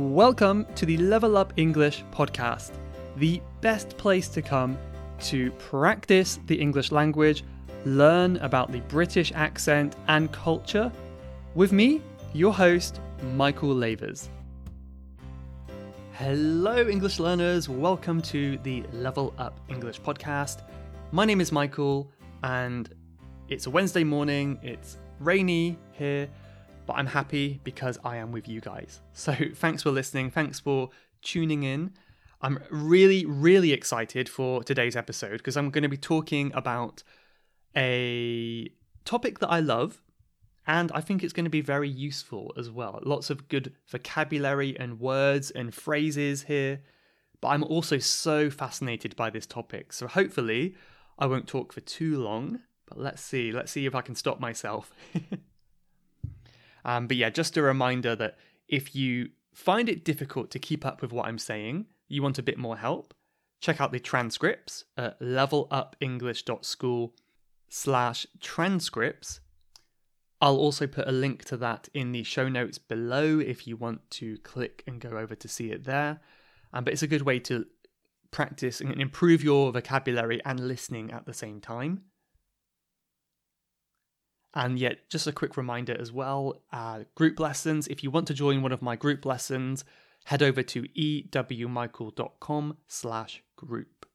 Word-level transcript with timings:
Welcome 0.00 0.64
to 0.76 0.86
the 0.86 0.96
Level 0.96 1.36
Up 1.36 1.52
English 1.58 2.04
podcast, 2.10 2.70
the 3.18 3.42
best 3.60 3.98
place 3.98 4.28
to 4.30 4.40
come 4.40 4.78
to 5.24 5.50
practice 5.52 6.40
the 6.46 6.58
English 6.58 6.90
language, 6.90 7.44
learn 7.84 8.38
about 8.38 8.72
the 8.72 8.80
British 8.88 9.30
accent 9.32 9.96
and 10.08 10.32
culture, 10.32 10.90
with 11.54 11.72
me, 11.72 12.00
your 12.32 12.54
host, 12.54 12.98
Michael 13.34 13.74
Lavers. 13.74 14.30
Hello, 16.14 16.88
English 16.88 17.20
learners. 17.20 17.68
Welcome 17.68 18.22
to 18.22 18.56
the 18.62 18.82
Level 18.94 19.34
Up 19.36 19.60
English 19.68 20.00
podcast. 20.00 20.62
My 21.12 21.26
name 21.26 21.42
is 21.42 21.52
Michael, 21.52 22.10
and 22.42 22.88
it's 23.50 23.66
a 23.66 23.70
Wednesday 23.70 24.04
morning. 24.04 24.58
It's 24.62 24.96
rainy 25.18 25.78
here, 25.92 26.30
but 26.90 26.96
I'm 26.96 27.06
happy 27.06 27.60
because 27.62 28.00
I 28.02 28.16
am 28.16 28.32
with 28.32 28.48
you 28.48 28.60
guys. 28.60 29.00
So 29.12 29.32
thanks 29.54 29.84
for 29.84 29.92
listening. 29.92 30.32
Thanks 30.32 30.58
for 30.58 30.90
tuning 31.22 31.62
in. 31.62 31.92
I'm 32.42 32.58
really, 32.68 33.24
really 33.24 33.72
excited 33.72 34.28
for 34.28 34.64
today's 34.64 34.96
episode 34.96 35.36
because 35.36 35.56
I'm 35.56 35.70
going 35.70 35.84
to 35.84 35.88
be 35.88 35.96
talking 35.96 36.50
about 36.52 37.04
a 37.76 38.68
topic 39.04 39.38
that 39.38 39.50
I 39.50 39.60
love 39.60 40.02
and 40.66 40.90
I 40.92 41.00
think 41.00 41.22
it's 41.22 41.32
going 41.32 41.44
to 41.44 41.50
be 41.50 41.60
very 41.60 41.88
useful 41.88 42.52
as 42.58 42.72
well. 42.72 42.98
Lots 43.04 43.30
of 43.30 43.46
good 43.46 43.72
vocabulary 43.86 44.76
and 44.76 44.98
words 44.98 45.52
and 45.52 45.72
phrases 45.72 46.42
here. 46.42 46.80
But 47.40 47.48
I'm 47.50 47.62
also 47.62 47.98
so 47.98 48.50
fascinated 48.50 49.14
by 49.14 49.30
this 49.30 49.46
topic. 49.46 49.92
So 49.92 50.08
hopefully, 50.08 50.74
I 51.20 51.26
won't 51.26 51.46
talk 51.46 51.72
for 51.72 51.82
too 51.82 52.18
long. 52.18 52.62
But 52.86 52.98
let's 52.98 53.22
see. 53.22 53.52
Let's 53.52 53.70
see 53.70 53.86
if 53.86 53.94
I 53.94 54.00
can 54.00 54.16
stop 54.16 54.40
myself. 54.40 54.92
um, 56.84 57.06
but 57.06 57.16
yeah, 57.16 57.30
just 57.30 57.56
a 57.56 57.62
reminder 57.62 58.14
that 58.16 58.36
if 58.68 58.94
you 58.94 59.30
find 59.52 59.88
it 59.88 60.04
difficult 60.04 60.50
to 60.50 60.58
keep 60.58 60.86
up 60.86 61.02
with 61.02 61.12
what 61.12 61.26
I'm 61.26 61.38
saying, 61.38 61.86
you 62.08 62.22
want 62.22 62.38
a 62.38 62.42
bit 62.42 62.58
more 62.58 62.76
help, 62.76 63.14
check 63.60 63.80
out 63.80 63.92
the 63.92 64.00
transcripts 64.00 64.84
at 64.96 65.20
levelupenglish.school 65.20 67.14
slash 67.68 68.26
transcripts 68.40 69.40
I'll 70.40 70.56
also 70.56 70.86
put 70.86 71.06
a 71.06 71.12
link 71.12 71.44
to 71.46 71.56
that 71.58 71.88
in 71.92 72.12
the 72.12 72.22
show 72.22 72.48
notes 72.48 72.78
below 72.78 73.38
if 73.38 73.66
you 73.66 73.76
want 73.76 74.10
to 74.12 74.38
click 74.38 74.82
and 74.86 75.00
go 75.00 75.10
over 75.10 75.34
to 75.34 75.48
see 75.48 75.70
it 75.70 75.84
there. 75.84 76.20
Um, 76.72 76.84
but 76.84 76.94
it's 76.94 77.02
a 77.02 77.06
good 77.06 77.22
way 77.22 77.38
to 77.40 77.66
practice 78.30 78.80
and 78.80 78.98
improve 79.00 79.44
your 79.44 79.70
vocabulary 79.70 80.40
and 80.44 80.60
listening 80.60 81.10
at 81.10 81.26
the 81.26 81.34
same 81.34 81.60
time. 81.60 82.04
And 84.54 84.78
yet, 84.78 85.08
just 85.08 85.26
a 85.26 85.32
quick 85.32 85.56
reminder 85.56 85.96
as 85.98 86.10
well 86.10 86.62
uh, 86.72 87.00
group 87.14 87.38
lessons. 87.38 87.86
If 87.86 88.02
you 88.02 88.10
want 88.10 88.26
to 88.28 88.34
join 88.34 88.62
one 88.62 88.72
of 88.72 88.82
my 88.82 88.96
group 88.96 89.24
lessons, 89.24 89.84
head 90.24 90.42
over 90.42 90.62
to 90.62 90.82
ewmichael.com 90.82 92.76
slash 92.88 93.42
group. 93.56 94.06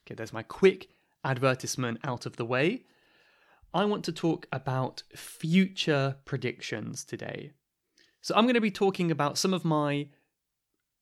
Okay, 0.00 0.14
there's 0.14 0.32
my 0.32 0.42
quick 0.42 0.88
advertisement 1.22 1.98
out 2.02 2.24
of 2.26 2.36
the 2.36 2.44
way. 2.44 2.84
I 3.74 3.84
want 3.84 4.04
to 4.04 4.12
talk 4.12 4.46
about 4.52 5.02
future 5.14 6.16
predictions 6.24 7.04
today. 7.04 7.52
So, 8.22 8.34
I'm 8.34 8.44
going 8.44 8.54
to 8.54 8.60
be 8.60 8.70
talking 8.70 9.10
about 9.10 9.36
some 9.36 9.52
of 9.52 9.66
my 9.66 10.08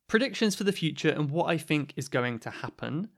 predictions 0.09 0.57
for 0.57 0.65
the 0.65 0.73
future 0.73 1.11
and 1.11 1.31
what 1.31 1.47
I 1.47 1.57
think 1.57 1.93
is 1.97 2.09
going 2.09 2.41
to 2.41 2.51
happen, 2.51 3.11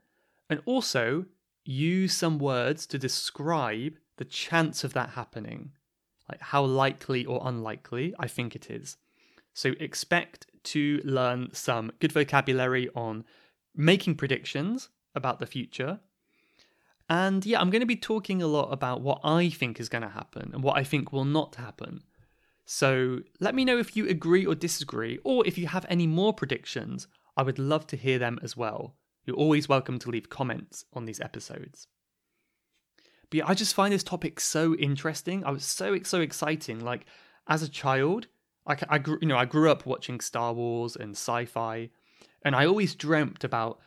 and 0.47 0.61
also 0.65 1.25
use 1.63 2.13
some 2.13 2.37
words 2.37 2.85
to 2.85 2.99
describe 2.99 3.95
the 4.17 4.25
chance 4.25 4.83
of 4.83 4.93
that 4.93 5.11
happening, 5.11 5.71
like 6.29 6.41
how 6.41 6.63
likely 6.63 7.25
or 7.25 7.41
unlikely 7.43 8.13
I 8.19 8.27
think 8.27 8.55
it 8.55 8.69
is. 8.69 8.97
So, 9.53 9.73
expect 9.79 10.47
to 10.63 11.01
learn 11.03 11.49
some 11.53 11.91
good 11.99 12.11
vocabulary 12.11 12.89
on 12.95 13.23
making 13.75 14.15
predictions 14.15 14.89
about 15.15 15.39
the 15.39 15.45
future 15.45 15.99
and 17.09 17.45
yeah, 17.45 17.59
I'm 17.61 17.69
going 17.69 17.81
to 17.81 17.85
be 17.85 17.95
talking 17.95 18.41
a 18.41 18.47
lot 18.47 18.71
about 18.71 19.01
what 19.01 19.19
I 19.23 19.49
think 19.49 19.79
is 19.79 19.89
going 19.89 20.01
to 20.01 20.09
happen 20.09 20.51
and 20.53 20.63
what 20.63 20.77
I 20.77 20.83
think 20.83 21.11
will 21.11 21.25
not 21.25 21.55
happen. 21.55 22.01
So 22.65 23.19
let 23.39 23.53
me 23.53 23.63
know 23.63 23.77
if 23.77 23.95
you 23.95 24.07
agree 24.07 24.45
or 24.45 24.55
disagree, 24.55 25.19
or 25.23 25.45
if 25.45 25.57
you 25.57 25.67
have 25.67 25.85
any 25.87 26.07
more 26.07 26.33
predictions. 26.33 27.07
I 27.37 27.43
would 27.43 27.59
love 27.59 27.85
to 27.87 27.97
hear 27.97 28.17
them 28.17 28.39
as 28.41 28.57
well. 28.57 28.95
You're 29.25 29.35
always 29.35 29.69
welcome 29.69 29.99
to 29.99 30.09
leave 30.09 30.29
comments 30.29 30.85
on 30.93 31.05
these 31.05 31.19
episodes. 31.19 31.87
But 33.29 33.37
yeah, 33.37 33.47
I 33.47 33.53
just 33.53 33.73
find 33.73 33.93
this 33.93 34.03
topic 34.03 34.39
so 34.39 34.75
interesting. 34.75 35.43
I 35.43 35.51
was 35.51 35.65
so 35.65 35.97
so 36.03 36.21
exciting. 36.21 36.79
Like 36.79 37.05
as 37.47 37.63
a 37.63 37.69
child, 37.69 38.27
I, 38.67 38.77
I 38.89 38.97
grew, 38.97 39.17
you 39.21 39.27
know 39.27 39.37
I 39.37 39.45
grew 39.45 39.69
up 39.69 39.85
watching 39.85 40.19
Star 40.19 40.53
Wars 40.53 40.95
and 40.95 41.11
sci-fi, 41.11 41.89
and 42.43 42.55
I 42.55 42.65
always 42.65 42.95
dreamt 42.95 43.43
about 43.43 43.79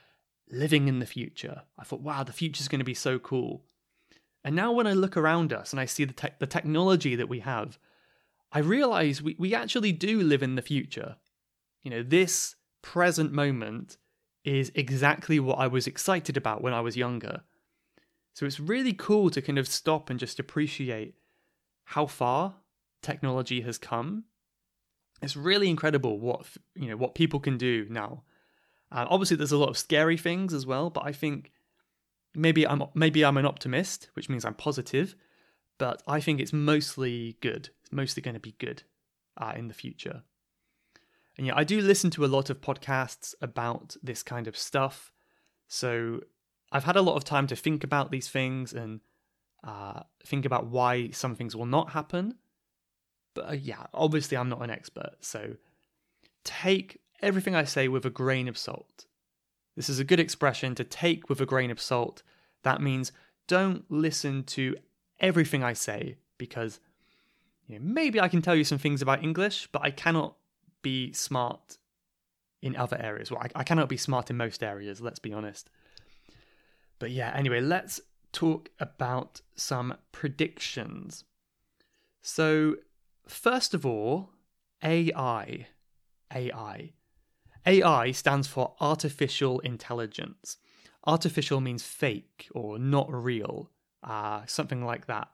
living 0.51 0.89
in 0.89 0.99
the 0.99 1.07
future. 1.07 1.63
I 1.79 1.85
thought, 1.85 2.01
wow, 2.01 2.23
the 2.23 2.33
future's 2.33 2.69
going 2.69 2.81
to 2.81 2.85
be 2.85 2.95
so 2.95 3.19
cool. 3.19 3.65
And 4.45 4.57
now 4.57 4.73
when 4.73 4.87
I 4.87 4.93
look 4.93 5.17
around 5.17 5.53
us 5.53 5.73
and 5.73 5.81
I 5.81 5.85
see 5.85 6.05
the, 6.05 6.15
te- 6.15 6.29
the 6.39 6.47
technology 6.47 7.17
that 7.17 7.29
we 7.29 7.41
have, 7.41 7.79
I 8.51 8.61
realize 8.61 9.21
we, 9.21 9.37
we 9.39 9.55
actually 9.55 9.93
do 9.93 10.23
live 10.23 10.43
in 10.43 10.55
the 10.55 10.63
future. 10.63 11.17
You 11.83 11.91
know, 11.91 12.03
this 12.03 12.55
present 12.81 13.33
moment 13.33 13.99
is 14.45 14.73
exactly 14.75 15.39
what 15.39 15.59
I 15.59 15.67
was 15.67 15.87
excited 15.87 16.37
about 16.37 16.63
when 16.63 16.73
I 16.73 16.81
was 16.81 16.97
younger. 16.97 17.43
So 18.39 18.47
it's 18.47 18.61
really 18.61 18.93
cool 18.93 19.31
to 19.31 19.43
kind 19.43 19.59
of 19.59 19.67
stop 19.67 20.11
and 20.11 20.21
just 20.21 20.39
appreciate 20.39 21.15
how 21.85 22.07
far 22.07 22.55
technology 23.03 23.63
has 23.63 23.79
come. 23.79 24.25
It's 25.21 25.37
really 25.37 25.69
incredible 25.69 26.21
what 26.21 26.47
you 26.75 26.89
know 26.89 26.97
what 26.97 27.15
people 27.15 27.41
can 27.41 27.59
do 27.59 27.87
now 27.91 28.23
uh, 28.91 29.07
obviously, 29.09 29.37
there's 29.37 29.53
a 29.53 29.59
lot 29.59 29.69
of 29.69 29.79
scary 29.79 30.17
things 30.17 30.55
as 30.55 30.65
well, 30.67 30.91
but 30.91 31.05
I 31.05 31.13
think 31.13 31.53
maybe 32.35 32.67
I'm 32.67 32.83
maybe 32.95 33.25
I'm 33.25 33.37
an 33.37 33.47
optimist, 33.47 34.11
which 34.15 34.29
means 34.29 34.45
I'm 34.45 34.55
positive. 34.55 35.15
But 35.77 36.03
I 36.07 36.21
think 36.21 36.41
it's 36.41 36.53
mostly 36.53 37.37
good. 37.41 37.71
It's 37.83 37.93
mostly 37.93 38.23
going 38.23 38.35
to 38.35 38.41
be 38.41 38.57
good 38.59 38.83
uh, 39.37 39.53
in 39.57 39.69
the 39.69 39.75
future. 39.75 40.23
And 41.37 41.47
yeah, 41.47 41.53
I 41.55 41.63
do 41.63 41.81
listen 41.81 42.11
to 42.13 42.25
a 42.25 42.27
lot 42.27 42.51
of 42.51 42.61
podcasts 42.61 43.35
about 43.41 43.97
this 44.03 44.25
kind 44.25 44.49
of 44.49 44.57
stuff. 44.57 45.13
So 45.69 46.23
I've 46.71 46.85
had 46.85 46.97
a 46.97 47.03
lot 47.03 47.17
of 47.17 47.25
time 47.25 47.47
to 47.49 47.57
think 47.57 47.85
about 47.85 48.11
these 48.11 48.29
things 48.29 48.73
and 48.73 49.01
uh, 49.65 50.03
think 50.25 50.45
about 50.45 50.67
why 50.67 51.11
some 51.11 51.35
things 51.35 51.57
will 51.57 51.67
not 51.67 51.91
happen. 51.91 52.35
But 53.35 53.49
uh, 53.49 53.53
yeah, 53.53 53.87
obviously, 53.95 54.37
I'm 54.37 54.49
not 54.49 54.63
an 54.63 54.71
expert. 54.71 55.17
So 55.21 55.57
take 56.45 57.01
everything 57.21 57.55
I 57.55 57.65
say 57.65 57.89
with 57.89 58.05
a 58.05 58.11
grain 58.11 58.49
of 58.49 58.59
salt. 58.59 59.07
This 59.77 59.89
is 59.89 59.99
a 59.99 60.05
good 60.05 60.21
expression 60.21 60.75
to 60.75 60.85
take 60.85 61.29
with 61.29 61.41
a 61.41 61.47
grain 61.47 61.71
of 61.71 61.81
salt. 61.81 62.23
That 62.65 62.81
means 62.81 63.13
don't 63.47 63.85
listen 63.89 64.43
to 64.45 64.77
everything 65.21 65.63
I 65.63 65.73
say 65.73 66.17
because 66.37 66.81
you 67.67 67.79
know, 67.79 67.85
maybe 67.85 68.21
I 68.21 68.29
can 68.29 68.43
tell 68.43 68.57
you 68.57 68.65
some 68.65 68.79
things 68.79 69.03
about 69.03 69.23
English, 69.23 69.69
but 69.73 69.83
I 69.83 69.91
cannot 69.91 70.37
be 70.83 71.13
smart 71.13 71.79
in 72.61 72.77
other 72.77 73.01
areas. 73.01 73.31
Well, 73.31 73.41
I, 73.41 73.61
I 73.61 73.63
cannot 73.63 73.89
be 73.89 73.97
smart 73.97 74.31
in 74.31 74.37
most 74.37 74.63
areas, 74.63 75.01
let's 75.01 75.19
be 75.19 75.33
honest. 75.33 75.71
But 76.99 77.11
yeah, 77.11 77.33
anyway, 77.35 77.61
let's 77.61 78.01
talk 78.33 78.71
about 78.81 79.41
some 79.55 79.95
predictions. 80.13 81.25
So, 82.23 82.77
first 83.27 83.75
of 83.75 83.87
all, 83.87 84.31
AI. 84.83 85.67
AI. 86.35 86.93
AI 87.67 88.11
stands 88.13 88.49
for 88.49 88.75
artificial 88.81 89.61
intelligence. 89.61 90.59
Artificial 91.07 91.61
means 91.61 91.83
fake 91.83 92.49
or 92.55 92.79
not 92.79 93.13
real, 93.13 93.71
uh, 94.03 94.43
something 94.47 94.85
like 94.85 95.07
that. 95.07 95.29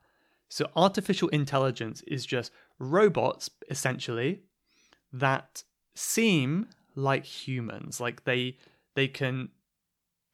So, 0.49 0.71
artificial 0.77 1.29
intelligence 1.29 2.03
is 2.07 2.27
just 2.27 2.53
robots, 2.79 3.51
essentially, 3.71 4.43
that 5.13 5.65
seem 5.95 6.69
like 6.95 7.25
humans. 7.25 8.01
Like 8.01 8.25
they 8.25 8.59
they 8.95 9.09
can 9.09 9.49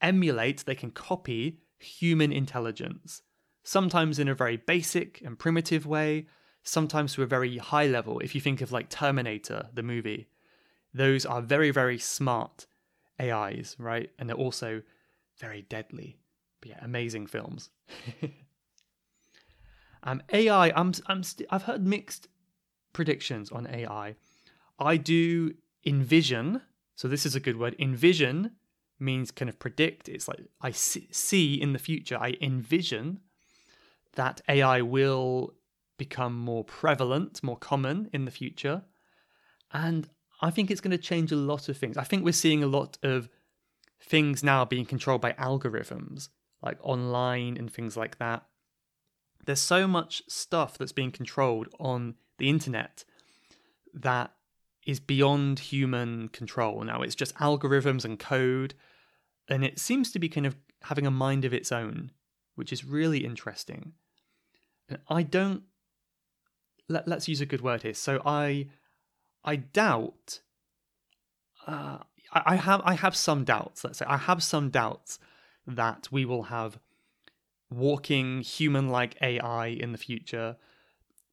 emulate, 0.01 0.65
they 0.65 0.75
can 0.75 0.91
copy 0.91 1.61
human 1.79 2.33
intelligence. 2.33 3.23
Sometimes 3.63 4.19
in 4.19 4.29
a 4.29 4.35
very 4.35 4.57
basic 4.57 5.21
and 5.23 5.39
primitive 5.39 5.87
way, 5.87 6.27
sometimes 6.63 7.15
to 7.15 7.23
a 7.23 7.27
very 7.27 7.59
high 7.59 7.87
level. 7.87 8.21
If 8.21 8.35
you 8.35 8.41
think 8.41 8.61
of 8.61 8.73
like 8.73 8.89
Terminator, 8.89 9.69
the 9.73 9.83
movie, 9.83 10.29
those 10.93 11.25
are 11.25 11.41
very, 11.41 11.71
very 11.71 11.99
smart 11.99 12.67
AIs, 13.21 13.77
right? 13.79 14.11
And 14.19 14.29
they're 14.29 14.37
also 14.37 14.83
very 15.39 15.63
deadly. 15.63 16.19
But 16.61 16.71
yeah, 16.71 16.79
amazing 16.83 17.27
films. 17.27 17.71
um, 20.03 20.23
AI, 20.33 20.73
I'm, 20.75 20.93
I'm 21.07 21.23
st- 21.23 21.49
I've 21.51 21.65
heard 21.65 21.87
mixed 21.87 22.29
predictions 22.93 23.51
on 23.51 23.67
AI. 23.67 24.17
I 24.79 24.97
do 24.97 25.55
envision, 25.85 26.63
so 26.95 27.09
this 27.09 27.25
is 27.25 27.35
a 27.35 27.41
good 27.41 27.59
word. 27.59 27.77
Envision 27.79 28.53
means 29.01 29.31
kind 29.31 29.49
of 29.49 29.59
predict. 29.59 30.09
It's 30.09 30.29
like 30.29 30.41
I 30.61 30.71
see 30.71 31.61
in 31.61 31.73
the 31.73 31.79
future, 31.79 32.19
I 32.21 32.37
envision 32.41 33.21
that 34.15 34.41
AI 34.49 34.83
will 34.83 35.55
become 35.97 36.37
more 36.37 36.65
prevalent, 36.65 37.43
more 37.43 37.57
common 37.57 38.09
in 38.13 38.25
the 38.25 38.31
future. 38.31 38.83
And 39.73 40.09
I 40.41 40.51
think 40.51 40.71
it's 40.71 40.81
going 40.81 40.91
to 40.91 40.99
change 40.99 41.31
a 41.31 41.37
lot 41.37 41.69
of 41.69 41.77
things. 41.77 41.97
I 41.97 42.05
think 42.05 42.25
we're 42.25 42.33
seeing 42.33 42.63
a 42.63 42.67
lot 42.67 42.99
of 43.03 43.29
things 44.03 44.43
now 44.43 44.65
being 44.65 44.87
controlled 44.87 45.21
by 45.21 45.33
algorithms, 45.33 46.29
like 46.63 46.79
online 46.83 47.57
and 47.57 47.73
things 47.73 47.97
like 47.97 48.19
that. 48.19 48.45
There's 49.45 49.61
so 49.61 49.87
much 49.87 50.23
stuff 50.29 50.79
that's 50.79 50.93
being 50.93 51.13
controlled 51.13 51.69
on 51.79 52.15
the 52.39 52.49
internet 52.49 53.05
that 53.93 54.33
is 54.87 55.01
beyond 55.01 55.59
human 55.59 56.29
control. 56.29 56.83
Now 56.83 57.03
it's 57.03 57.15
just 57.15 57.35
algorithms 57.37 58.05
and 58.05 58.19
code, 58.19 58.75
and 59.51 59.65
it 59.65 59.79
seems 59.79 60.11
to 60.13 60.19
be 60.19 60.29
kind 60.29 60.47
of 60.47 60.57
having 60.83 61.07
a 61.07 61.11
mind 61.11 61.45
of 61.45 61.53
its 61.53 61.73
own, 61.73 62.13
which 62.55 62.73
is 62.73 62.85
really 62.85 63.25
interesting. 63.25 63.93
I 65.09 65.23
don't 65.23 65.63
let, 66.89 67.09
us 67.09 67.29
use 67.29 67.41
a 67.41 67.47
good 67.47 67.61
word 67.61 67.83
here. 67.83 67.95
So 67.95 68.21
I 68.25 68.67
I 69.45 69.57
doubt 69.57 70.41
uh, 71.67 71.99
I, 72.33 72.43
I 72.47 72.57
have 72.57 72.81
I 72.85 72.95
have 72.95 73.17
some 73.17 73.45
doubts, 73.45 73.85
let's 73.85 73.99
say. 73.99 74.07
I 74.09 74.17
have 74.17 74.43
some 74.43 74.71
doubts 74.71 75.19
that 75.67 76.09
we 76.11 76.25
will 76.25 76.45
have 76.45 76.79
walking 77.71 78.41
human 78.41 78.89
like 78.89 79.17
AI 79.23 79.67
in 79.67 79.93
the 79.93 79.99
future. 79.99 80.57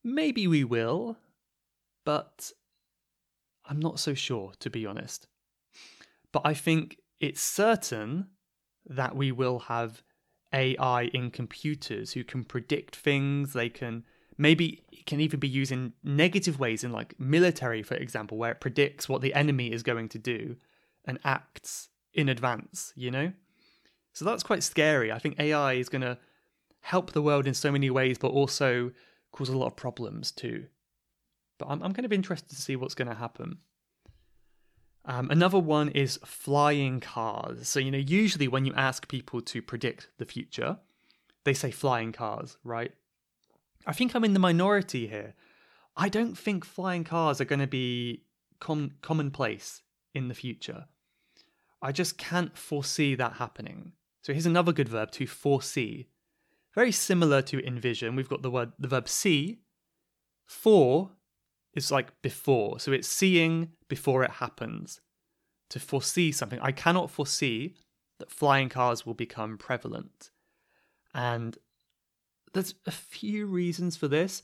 Maybe 0.04 0.48
we 0.48 0.63
will, 0.63 1.18
but 2.06 2.52
I'm 3.68 3.80
not 3.80 4.00
so 4.00 4.13
sure, 4.13 4.54
to 4.60 4.70
be 4.70 4.86
honest. 4.86 5.28
But 6.31 6.44
I 6.46 6.54
think 6.54 6.98
it's 7.19 7.42
certain 7.42 8.28
that 8.86 9.16
we 9.16 9.31
will 9.31 9.60
have 9.60 10.04
AI 10.54 11.04
in 11.14 11.31
computers 11.31 12.14
who 12.14 12.24
can 12.24 12.44
predict 12.44 12.96
things. 12.96 13.54
They 13.54 13.69
can 13.69 14.06
maybe 14.38 14.84
can 15.06 15.19
even 15.19 15.40
be 15.40 15.48
used 15.48 15.72
in 15.72 15.94
negative 16.04 16.60
ways 16.60 16.84
in 16.84 16.92
like 16.92 17.19
military, 17.19 17.81
for 17.84 17.96
example, 17.96 18.38
where 18.38 18.52
it 18.52 18.62
predicts 18.62 19.10
what 19.10 19.22
the 19.22 19.34
enemy 19.34 19.72
is 19.72 19.84
going 19.84 20.10
to 20.10 20.19
do 20.19 20.56
and 21.06 21.19
acts 21.24 21.90
in 22.14 22.30
advance, 22.30 22.94
you 22.96 23.10
know? 23.10 23.31
So 24.13 24.25
that's 24.25 24.44
quite 24.44 24.63
scary. 24.63 25.12
I 25.12 25.20
think 25.20 25.40
AI 25.40 25.74
is 25.74 25.90
going 25.90 26.02
to 26.02 26.18
help 26.81 27.12
the 27.12 27.22
world 27.22 27.48
in 27.48 27.54
so 27.54 27.72
many 27.72 27.90
ways, 27.90 28.18
but 28.18 28.30
also 28.30 28.92
cause 29.31 29.50
a 29.50 29.58
lot 29.58 29.68
of 29.68 29.75
problems 29.75 30.31
too. 30.31 30.66
But 31.58 31.68
I'm, 31.70 31.81
I'm 31.81 31.94
kind 31.94 32.06
of 32.06 32.13
interested 32.13 32.50
to 32.50 32.62
see 32.62 32.75
what's 32.75 32.96
going 32.96 33.10
to 33.10 33.16
happen. 33.16 33.60
Um, 35.07 35.31
another 35.31 35.57
one 35.57 35.89
is 35.89 36.19
flying 36.25 37.00
cars. 37.00 37.69
So, 37.69 37.80
you 37.80 37.92
know, 37.92 37.98
usually 37.98 38.50
when 38.50 38.65
you 38.65 38.74
ask 38.75 39.07
people 39.07 39.42
to 39.42 39.62
predict 39.62 40.09
the 40.18 40.25
future, 40.25 40.77
they 41.45 41.54
say 41.54 41.71
flying 41.71 42.12
cars, 42.12 42.57
right? 42.65 42.92
I 43.86 43.94
think 43.94 44.13
I'm 44.13 44.25
in 44.25 44.33
the 44.33 44.39
minority 44.39 45.07
here. 45.07 45.33
I 45.95 46.09
don't 46.09 46.38
think 46.38 46.65
flying 46.65 47.06
cars 47.06 47.39
are 47.39 47.45
going 47.45 47.62
to 47.62 47.68
be 47.68 48.25
com- 48.59 48.95
commonplace 49.01 49.81
in 50.13 50.27
the 50.27 50.33
future. 50.33 50.86
I 51.81 51.94
just 51.94 52.18
can't 52.18 52.57
foresee 52.57 53.15
that 53.15 53.33
happening. 53.33 53.94
So 54.24 54.33
here's 54.33 54.45
another 54.45 54.74
good 54.74 54.89
verb 54.89 55.12
to 55.12 55.25
foresee. 55.25 56.10
Very 56.75 56.92
similar 56.92 57.42
to 57.44 57.65
envision. 57.65 58.15
We've 58.15 58.27
got 58.27 58.42
the 58.42 58.51
word 58.51 58.74
the 58.77 58.89
verb 58.89 59.07
see. 59.07 59.62
For 60.45 61.12
is 61.77 61.91
like 61.91 62.21
before. 62.21 62.79
So 62.79 62.91
it's 62.91 63.07
seeing 63.07 63.69
before 63.88 64.24
it 64.24 64.31
happens. 64.31 65.00
To 65.71 65.79
foresee 65.79 66.31
something. 66.31 66.59
I 66.62 66.71
cannot 66.71 67.12
foresee 67.12 67.75
that 68.19 68.31
flying 68.31 68.69
cars 68.69 69.06
will 69.06 69.13
become 69.13 69.57
prevalent. 69.57 70.31
And 71.13 71.57
there's 72.53 72.74
a 72.85 72.91
few 72.91 73.45
reasons 73.45 73.97
for 73.97 74.07
this. 74.07 74.44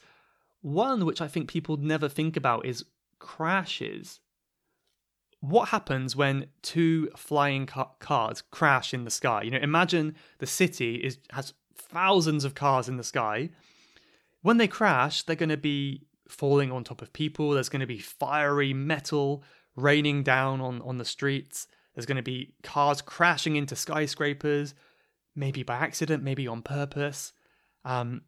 One, 0.61 1.05
which 1.05 1.21
I 1.21 1.27
think 1.27 1.49
people 1.49 1.77
never 1.77 2.09
think 2.09 2.35
about, 2.35 2.65
is 2.65 2.83
crashes. 3.19 4.19
What 5.39 5.69
happens 5.69 6.15
when 6.15 6.47
two 6.61 7.09
flying 7.15 7.65
ca- 7.65 7.91
cars 7.99 8.43
crash 8.51 8.93
in 8.93 9.05
the 9.05 9.11
sky? 9.11 9.43
You 9.43 9.51
know, 9.51 9.59
imagine 9.59 10.15
the 10.39 10.45
city 10.45 10.95
is 10.95 11.19
has 11.31 11.53
thousands 11.75 12.43
of 12.43 12.53
cars 12.53 12.89
in 12.89 12.97
the 12.97 13.03
sky. 13.03 13.49
When 14.41 14.57
they 14.57 14.67
crash, 14.67 15.23
they're 15.23 15.37
going 15.37 15.49
to 15.49 15.57
be 15.57 16.05
falling 16.33 16.71
on 16.71 16.83
top 16.83 17.01
of 17.01 17.13
people. 17.13 17.51
There's 17.51 17.69
going 17.69 17.81
to 17.81 17.87
be 17.87 17.99
fiery 17.99 18.73
metal 18.73 19.43
raining 19.75 20.23
down 20.23 20.61
on, 20.61 20.81
on 20.81 20.97
the 20.97 21.05
streets. 21.05 21.67
There's 21.93 22.05
going 22.05 22.17
to 22.17 22.23
be 22.23 22.55
cars 22.63 23.01
crashing 23.01 23.55
into 23.55 23.75
skyscrapers, 23.75 24.73
maybe 25.35 25.63
by 25.63 25.75
accident, 25.75 26.23
maybe 26.23 26.47
on 26.47 26.61
purpose. 26.61 27.33
Um, 27.85 28.21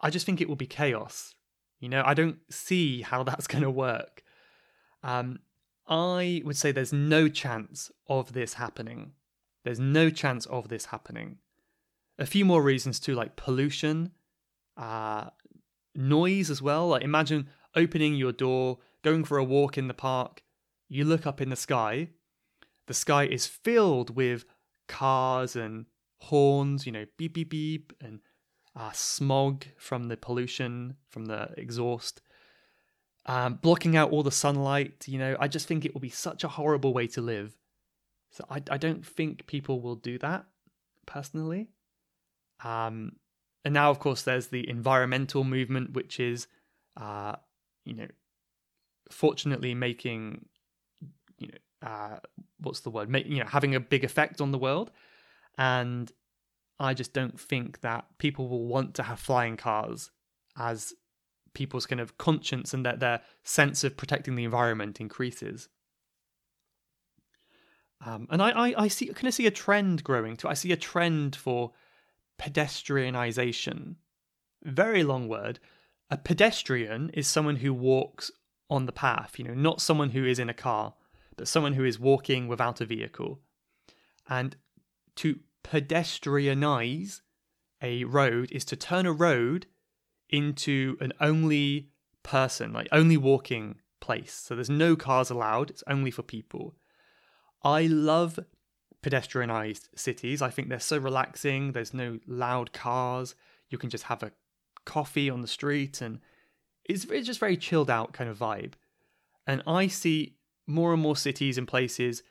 I 0.00 0.10
just 0.10 0.26
think 0.26 0.40
it 0.40 0.48
will 0.48 0.56
be 0.56 0.66
chaos. 0.66 1.34
You 1.80 1.88
know, 1.88 2.02
I 2.04 2.14
don't 2.14 2.38
see 2.50 3.02
how 3.02 3.22
that's 3.24 3.46
going 3.46 3.62
to 3.62 3.70
work. 3.70 4.22
Um, 5.02 5.40
I 5.86 6.42
would 6.44 6.56
say 6.56 6.72
there's 6.72 6.92
no 6.92 7.28
chance 7.28 7.90
of 8.08 8.32
this 8.32 8.54
happening. 8.54 9.12
There's 9.64 9.80
no 9.80 10.10
chance 10.10 10.46
of 10.46 10.68
this 10.68 10.86
happening. 10.86 11.38
A 12.18 12.26
few 12.26 12.44
more 12.44 12.62
reasons 12.62 13.00
too, 13.00 13.14
like 13.14 13.36
pollution, 13.36 14.12
uh, 14.76 15.30
noise 15.94 16.50
as 16.50 16.62
well. 16.62 16.88
Like 16.88 17.02
imagine 17.02 17.48
opening 17.74 18.14
your 18.14 18.32
door, 18.32 18.78
going 19.02 19.24
for 19.24 19.38
a 19.38 19.44
walk 19.44 19.78
in 19.78 19.88
the 19.88 19.94
park, 19.94 20.42
you 20.88 21.04
look 21.04 21.26
up 21.26 21.40
in 21.40 21.48
the 21.48 21.56
sky, 21.56 22.10
the 22.86 22.94
sky 22.94 23.24
is 23.24 23.46
filled 23.46 24.14
with 24.14 24.44
cars 24.88 25.56
and 25.56 25.86
horns, 26.20 26.86
you 26.86 26.92
know, 26.92 27.06
beep 27.16 27.34
beep 27.34 27.50
beep, 27.50 27.92
and 28.00 28.20
uh, 28.76 28.92
smog 28.92 29.64
from 29.76 30.08
the 30.08 30.16
pollution 30.16 30.96
from 31.08 31.26
the 31.26 31.50
exhaust, 31.56 32.20
um, 33.26 33.54
blocking 33.54 33.96
out 33.96 34.10
all 34.10 34.22
the 34.22 34.30
sunlight. 34.30 35.04
You 35.06 35.18
know, 35.18 35.36
I 35.38 35.48
just 35.48 35.66
think 35.66 35.84
it 35.84 35.94
will 35.94 36.00
be 36.00 36.10
such 36.10 36.44
a 36.44 36.48
horrible 36.48 36.92
way 36.92 37.06
to 37.08 37.20
live. 37.20 37.56
So 38.30 38.44
I, 38.50 38.62
I 38.70 38.78
don't 38.78 39.04
think 39.04 39.46
people 39.46 39.80
will 39.80 39.96
do 39.96 40.18
that 40.18 40.46
personally. 41.06 41.68
Um, 42.64 43.16
and 43.64 43.74
now, 43.74 43.90
of 43.90 43.98
course, 43.98 44.22
there's 44.22 44.48
the 44.48 44.68
environmental 44.68 45.44
movement, 45.44 45.92
which 45.92 46.18
is, 46.18 46.46
uh, 46.96 47.36
you 47.84 47.94
know, 47.94 48.08
fortunately 49.10 49.74
making, 49.74 50.46
you 51.38 51.48
know, 51.48 51.88
uh, 51.88 52.18
what's 52.58 52.80
the 52.80 52.90
word? 52.90 53.14
You 53.26 53.40
know, 53.40 53.48
having 53.48 53.74
a 53.74 53.80
big 53.80 54.04
effect 54.04 54.40
on 54.40 54.50
the 54.50 54.58
world. 54.58 54.90
And 55.58 56.10
I 56.80 56.94
just 56.94 57.12
don't 57.12 57.38
think 57.38 57.80
that 57.82 58.06
people 58.18 58.48
will 58.48 58.66
want 58.66 58.94
to 58.94 59.02
have 59.04 59.20
flying 59.20 59.56
cars 59.56 60.10
as 60.56 60.92
people's 61.54 61.86
kind 61.86 62.00
of 62.00 62.18
conscience 62.18 62.74
and 62.74 62.84
that 62.86 63.00
their 63.00 63.20
sense 63.44 63.84
of 63.84 63.96
protecting 63.96 64.34
the 64.34 64.44
environment 64.44 65.00
increases. 65.00 65.68
Um, 68.04 68.26
and 68.30 68.42
I, 68.42 68.50
I, 68.50 68.74
I 68.84 68.88
see 68.88 69.06
kind 69.06 69.28
of 69.28 69.34
see 69.34 69.46
a 69.46 69.52
trend 69.52 70.02
growing 70.02 70.36
too. 70.36 70.48
I 70.48 70.54
see 70.54 70.72
a 70.72 70.76
trend 70.76 71.36
for 71.36 71.72
pedestrianization. 72.38 73.96
Very 74.62 75.02
long 75.02 75.28
word. 75.28 75.58
A 76.10 76.16
pedestrian 76.16 77.10
is 77.10 77.26
someone 77.26 77.56
who 77.56 77.72
walks 77.72 78.30
on 78.68 78.86
the 78.86 78.92
path, 78.92 79.38
you 79.38 79.44
know, 79.44 79.54
not 79.54 79.80
someone 79.80 80.10
who 80.10 80.24
is 80.24 80.38
in 80.38 80.48
a 80.48 80.54
car, 80.54 80.94
but 81.36 81.48
someone 81.48 81.74
who 81.74 81.84
is 81.84 81.98
walking 81.98 82.48
without 82.48 82.80
a 82.80 82.86
vehicle. 82.86 83.40
And 84.28 84.56
to 85.16 85.40
pedestrianize 85.64 87.20
a 87.82 88.04
road 88.04 88.50
is 88.52 88.64
to 88.66 88.76
turn 88.76 89.06
a 89.06 89.12
road 89.12 89.66
into 90.30 90.96
an 91.00 91.12
only 91.20 91.90
person, 92.22 92.72
like 92.72 92.88
only 92.92 93.16
walking 93.16 93.76
place. 94.00 94.32
So 94.32 94.54
there's 94.54 94.70
no 94.70 94.96
cars 94.96 95.30
allowed, 95.30 95.70
it's 95.70 95.84
only 95.86 96.10
for 96.10 96.22
people. 96.22 96.76
I 97.62 97.86
love 97.86 98.38
pedestrianized 99.02 99.88
cities. 99.96 100.42
I 100.42 100.50
think 100.50 100.68
they're 100.68 100.80
so 100.80 100.98
relaxing. 100.98 101.72
There's 101.72 101.92
no 101.92 102.18
loud 102.26 102.72
cars. 102.72 103.34
You 103.68 103.78
can 103.78 103.90
just 103.90 104.04
have 104.04 104.22
a 104.22 104.32
coffee 104.84 105.30
on 105.30 105.40
the 105.40 105.48
street 105.48 106.00
and 106.00 106.20
it's, 106.84 107.04
it's 107.04 107.26
just 107.26 107.40
very 107.40 107.56
chilled 107.56 107.90
out 107.90 108.12
kind 108.12 108.28
of 108.28 108.38
vibe. 108.38 108.74
And 109.46 109.62
I 109.66 109.86
see 109.86 110.36
more 110.66 110.92
and 110.92 111.02
more 111.02 111.16
cities 111.16 111.58
and 111.58 111.66
places 111.66 112.22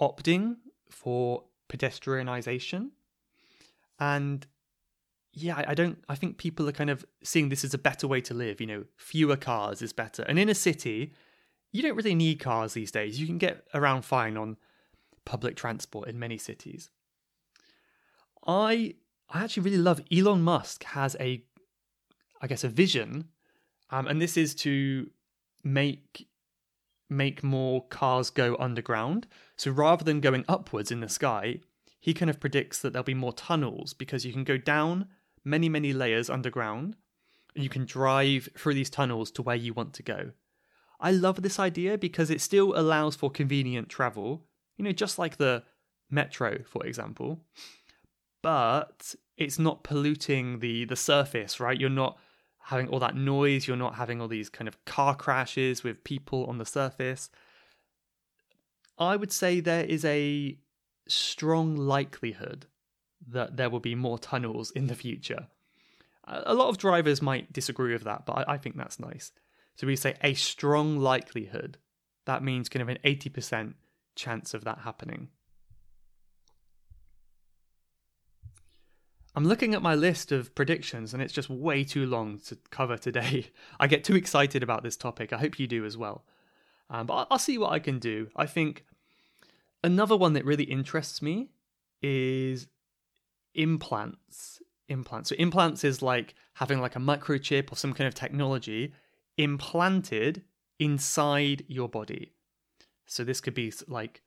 opting 0.00 0.56
for 0.90 1.44
pedestrianization. 1.68 2.90
And 3.98 4.46
yeah, 5.32 5.62
I 5.66 5.74
don't, 5.74 6.02
I 6.08 6.14
think 6.14 6.38
people 6.38 6.68
are 6.68 6.72
kind 6.72 6.90
of 6.90 7.04
seeing 7.22 7.48
this 7.48 7.64
as 7.64 7.74
a 7.74 7.78
better 7.78 8.06
way 8.06 8.20
to 8.22 8.34
live. 8.34 8.60
You 8.60 8.66
know, 8.66 8.84
fewer 8.96 9.36
cars 9.36 9.82
is 9.82 9.92
better. 9.92 10.22
And 10.22 10.38
in 10.38 10.48
a 10.48 10.54
city, 10.54 11.12
you 11.72 11.82
don't 11.82 11.96
really 11.96 12.14
need 12.14 12.40
cars 12.40 12.72
these 12.72 12.90
days. 12.90 13.20
You 13.20 13.26
can 13.26 13.38
get 13.38 13.66
around 13.74 14.02
fine 14.02 14.36
on 14.36 14.56
public 15.26 15.56
transport 15.56 16.08
in 16.08 16.18
many 16.18 16.38
cities. 16.38 16.88
I 18.46 18.94
I 19.28 19.44
actually 19.44 19.64
really 19.64 19.82
love 19.82 20.00
Elon 20.10 20.40
Musk 20.40 20.84
has 20.84 21.16
a 21.20 21.44
I 22.40 22.46
guess 22.46 22.64
a 22.64 22.68
vision 22.68 23.28
um, 23.90 24.06
and 24.06 24.20
this 24.20 24.36
is 24.36 24.54
to 24.56 25.10
make 25.62 26.28
make 27.08 27.42
more 27.42 27.86
cars 27.86 28.30
go 28.30 28.56
underground. 28.58 29.26
So 29.56 29.70
rather 29.70 30.04
than 30.04 30.20
going 30.20 30.44
upwards 30.48 30.90
in 30.90 31.00
the 31.00 31.08
sky, 31.08 31.60
he 32.00 32.14
kind 32.14 32.30
of 32.30 32.40
predicts 32.40 32.80
that 32.80 32.92
there'll 32.92 33.04
be 33.04 33.14
more 33.14 33.32
tunnels 33.32 33.94
because 33.94 34.24
you 34.24 34.32
can 34.32 34.44
go 34.44 34.56
down 34.56 35.06
many, 35.44 35.68
many 35.68 35.92
layers 35.92 36.28
underground 36.28 36.96
and 37.54 37.62
you 37.62 37.70
can 37.70 37.84
drive 37.84 38.48
through 38.56 38.74
these 38.74 38.90
tunnels 38.90 39.30
to 39.32 39.42
where 39.42 39.56
you 39.56 39.72
want 39.72 39.94
to 39.94 40.02
go. 40.02 40.32
I 40.98 41.10
love 41.12 41.42
this 41.42 41.58
idea 41.58 41.96
because 41.98 42.30
it 42.30 42.40
still 42.40 42.78
allows 42.78 43.16
for 43.16 43.30
convenient 43.30 43.88
travel, 43.88 44.46
you 44.76 44.84
know, 44.84 44.92
just 44.92 45.18
like 45.18 45.36
the 45.36 45.62
metro, 46.10 46.62
for 46.64 46.84
example. 46.86 47.40
But 48.42 49.14
it's 49.36 49.58
not 49.58 49.84
polluting 49.84 50.60
the 50.60 50.84
the 50.84 50.96
surface, 50.96 51.60
right? 51.60 51.78
You're 51.78 51.90
not 51.90 52.18
having 52.66 52.88
all 52.88 52.98
that 52.98 53.16
noise, 53.16 53.66
you're 53.66 53.76
not 53.76 53.94
having 53.94 54.20
all 54.20 54.28
these 54.28 54.48
kind 54.48 54.66
of 54.66 54.84
car 54.84 55.14
crashes 55.14 55.84
with 55.84 56.02
people 56.04 56.46
on 56.46 56.58
the 56.58 56.66
surface. 56.66 57.30
I 58.98 59.16
would 59.16 59.32
say 59.32 59.60
there 59.60 59.84
is 59.84 60.04
a 60.04 60.58
strong 61.06 61.76
likelihood 61.76 62.66
that 63.28 63.56
there 63.56 63.70
will 63.70 63.80
be 63.80 63.94
more 63.94 64.18
tunnels 64.18 64.70
in 64.72 64.86
the 64.86 64.94
future. 64.94 65.46
A 66.24 66.54
lot 66.54 66.68
of 66.68 66.78
drivers 66.78 67.22
might 67.22 67.52
disagree 67.52 67.92
with 67.92 68.02
that, 68.02 68.26
but 68.26 68.48
I, 68.48 68.58
think 68.58 68.76
that's 68.76 68.98
nice. 68.98 69.30
So 69.76 69.86
we 69.86 69.94
say 69.94 70.16
a 70.22 70.34
strong 70.34 70.98
likelihood. 70.98 71.78
That 72.24 72.42
means 72.42 72.68
kind 72.68 72.82
of 72.82 72.88
an 72.88 72.98
80% 73.04 73.74
chance 74.16 74.54
of 74.54 74.64
that 74.64 74.78
happening. 74.78 75.28
I'm 79.36 79.44
looking 79.46 79.74
at 79.74 79.82
my 79.82 79.94
list 79.94 80.32
of 80.32 80.54
predictions 80.54 81.12
and 81.12 81.22
it's 81.22 81.32
just 81.32 81.50
way 81.50 81.84
too 81.84 82.06
long 82.06 82.38
to 82.46 82.56
cover 82.70 82.96
today. 82.96 83.48
I 83.80 83.86
get 83.86 84.02
too 84.02 84.16
excited 84.16 84.62
about 84.62 84.82
this 84.82 84.96
topic. 84.96 85.32
I 85.32 85.38
hope 85.38 85.60
you 85.60 85.66
do 85.66 85.84
as 85.84 85.96
well. 85.96 86.24
Um, 86.88 87.06
but 87.06 87.26
I'll 87.30 87.38
see 87.38 87.58
what 87.58 87.72
I 87.72 87.78
can 87.78 87.98
do. 87.98 88.28
I 88.34 88.46
think 88.46 88.86
another 89.84 90.16
one 90.16 90.32
that 90.32 90.46
really 90.46 90.64
interests 90.64 91.20
me 91.20 91.50
is 92.00 92.66
implants. 93.54 94.62
Implants. 94.88 95.28
So 95.28 95.36
implants 95.36 95.84
is 95.84 96.00
like 96.00 96.34
having 96.54 96.80
like 96.80 96.96
a 96.96 97.00
microchip 97.00 97.70
or 97.70 97.76
some 97.76 97.92
kind 97.92 98.08
of 98.08 98.14
technology 98.14 98.94
implanted 99.36 100.44
inside 100.78 101.64
your 101.68 101.90
body. 101.90 102.32
So 103.06 103.24
this 103.24 103.40
could 103.40 103.54
be 103.54 103.72
like 103.88 104.22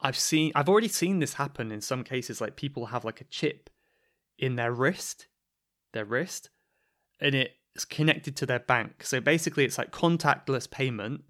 I've 0.00 0.18
seen 0.18 0.52
I've 0.54 0.68
already 0.68 0.88
seen 0.88 1.18
this 1.18 1.34
happen 1.34 1.72
in 1.72 1.80
some 1.80 2.04
cases 2.04 2.40
like 2.40 2.56
people 2.56 2.86
have 2.86 3.04
like 3.04 3.20
a 3.20 3.24
chip 3.24 3.70
in 4.38 4.56
their 4.56 4.72
wrist, 4.72 5.28
their 5.92 6.04
wrist, 6.04 6.50
and 7.20 7.34
it's 7.34 7.84
connected 7.84 8.36
to 8.36 8.46
their 8.46 8.58
bank. 8.58 9.04
So 9.04 9.20
basically 9.20 9.64
it's 9.64 9.78
like 9.78 9.92
contactless 9.92 10.70
payment 10.70 11.22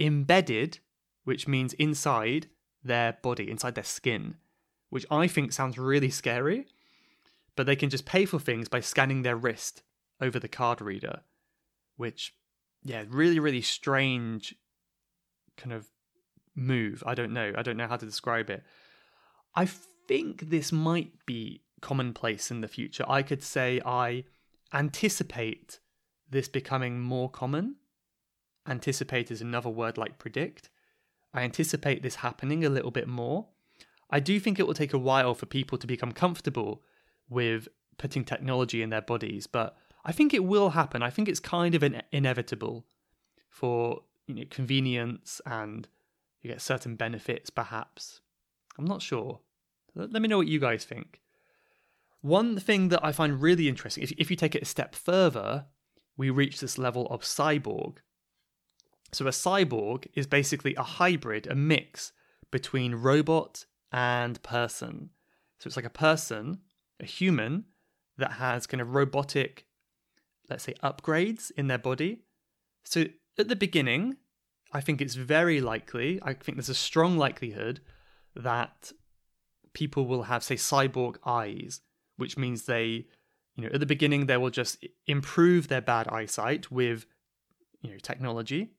embedded, 0.00 0.78
which 1.24 1.46
means 1.46 1.72
inside 1.74 2.48
their 2.82 3.18
body, 3.22 3.50
inside 3.50 3.74
their 3.74 3.84
skin 3.84 4.36
which 4.92 5.06
I 5.10 5.26
think 5.26 5.52
sounds 5.54 5.78
really 5.78 6.10
scary. 6.10 6.66
But 7.56 7.64
they 7.64 7.76
can 7.76 7.88
just 7.88 8.04
pay 8.04 8.26
for 8.26 8.38
things 8.38 8.68
by 8.68 8.80
scanning 8.80 9.22
their 9.22 9.36
wrist 9.36 9.82
over 10.20 10.38
the 10.38 10.48
card 10.48 10.82
reader, 10.82 11.20
which, 11.96 12.34
yeah, 12.82 13.04
really, 13.08 13.38
really 13.38 13.62
strange 13.62 14.54
kind 15.56 15.72
of 15.72 15.86
move. 16.54 17.02
I 17.06 17.14
don't 17.14 17.32
know. 17.32 17.52
I 17.56 17.62
don't 17.62 17.76
know 17.76 17.88
how 17.88 17.96
to 17.96 18.06
describe 18.06 18.50
it. 18.50 18.62
I 19.54 19.66
think 20.08 20.50
this 20.50 20.72
might 20.72 21.12
be 21.26 21.62
commonplace 21.80 22.50
in 22.50 22.60
the 22.60 22.68
future. 22.68 23.04
I 23.08 23.22
could 23.22 23.42
say 23.42 23.80
I 23.84 24.24
anticipate 24.72 25.80
this 26.30 26.48
becoming 26.48 27.00
more 27.00 27.28
common. 27.30 27.76
Anticipate 28.66 29.30
is 29.30 29.40
another 29.40 29.68
word 29.68 29.98
like 29.98 30.18
predict. 30.18 30.70
I 31.34 31.42
anticipate 31.42 32.02
this 32.02 32.16
happening 32.16 32.64
a 32.64 32.70
little 32.70 32.90
bit 32.90 33.08
more. 33.08 33.48
I 34.10 34.20
do 34.20 34.38
think 34.38 34.58
it 34.58 34.66
will 34.66 34.74
take 34.74 34.92
a 34.92 34.98
while 34.98 35.34
for 35.34 35.46
people 35.46 35.78
to 35.78 35.86
become 35.86 36.12
comfortable 36.12 36.82
with 37.28 37.68
putting 37.98 38.24
technology 38.24 38.82
in 38.82 38.90
their 38.90 39.02
bodies, 39.02 39.46
but 39.46 39.76
I 40.04 40.12
think 40.12 40.34
it 40.34 40.44
will 40.44 40.70
happen. 40.70 41.02
I 41.02 41.10
think 41.10 41.28
it's 41.28 41.40
kind 41.40 41.74
of 41.74 41.82
an 41.82 42.02
inevitable 42.12 42.86
for 43.48 44.02
you 44.26 44.34
know, 44.34 44.44
convenience 44.50 45.40
and 45.46 45.88
you 46.40 46.50
get 46.50 46.60
certain 46.60 46.96
benefits, 46.96 47.50
perhaps. 47.50 48.20
I'm 48.78 48.84
not 48.84 49.02
sure. 49.02 49.40
Let 49.94 50.22
me 50.22 50.28
know 50.28 50.38
what 50.38 50.48
you 50.48 50.58
guys 50.58 50.84
think. 50.84 51.20
One 52.20 52.58
thing 52.58 52.88
that 52.88 53.04
I 53.04 53.12
find 53.12 53.42
really 53.42 53.68
interesting, 53.68 54.02
if, 54.02 54.12
if 54.12 54.30
you 54.30 54.36
take 54.36 54.54
it 54.54 54.62
a 54.62 54.66
step 54.66 54.94
further, 54.94 55.66
we 56.16 56.30
reach 56.30 56.60
this 56.60 56.78
level 56.78 57.06
of 57.08 57.22
cyborg. 57.22 57.98
So, 59.12 59.26
a 59.26 59.30
cyborg 59.30 60.06
is 60.14 60.26
basically 60.26 60.74
a 60.76 60.82
hybrid, 60.82 61.46
a 61.46 61.54
mix 61.54 62.12
between 62.50 62.94
robot 62.94 63.66
and 63.92 64.42
person. 64.42 65.10
So 65.58 65.68
it's 65.68 65.76
like 65.76 65.84
a 65.84 65.90
person, 65.90 66.58
a 67.00 67.06
human, 67.06 67.64
that 68.18 68.32
has 68.32 68.66
kind 68.66 68.80
of 68.80 68.94
robotic, 68.94 69.66
let's 70.48 70.64
say, 70.64 70.74
upgrades 70.82 71.50
in 71.56 71.66
their 71.66 71.78
body. 71.78 72.22
So 72.84 73.06
at 73.38 73.48
the 73.48 73.56
beginning, 73.56 74.16
I 74.72 74.80
think 74.80 75.00
it's 75.00 75.14
very 75.14 75.60
likely, 75.60 76.18
I 76.22 76.34
think 76.34 76.56
there's 76.56 76.68
a 76.68 76.74
strong 76.74 77.16
likelihood 77.16 77.80
that 78.34 78.92
people 79.74 80.06
will 80.06 80.24
have, 80.24 80.42
say, 80.42 80.56
cyborg 80.56 81.16
eyes, 81.24 81.80
which 82.16 82.36
means 82.36 82.64
they, 82.64 83.06
you 83.56 83.64
know, 83.64 83.70
at 83.72 83.80
the 83.80 83.86
beginning, 83.86 84.26
they 84.26 84.36
will 84.36 84.50
just 84.50 84.84
improve 85.06 85.68
their 85.68 85.80
bad 85.80 86.08
eyesight 86.08 86.70
with, 86.70 87.06
you 87.80 87.90
know, 87.90 87.98
technology. 87.98 88.70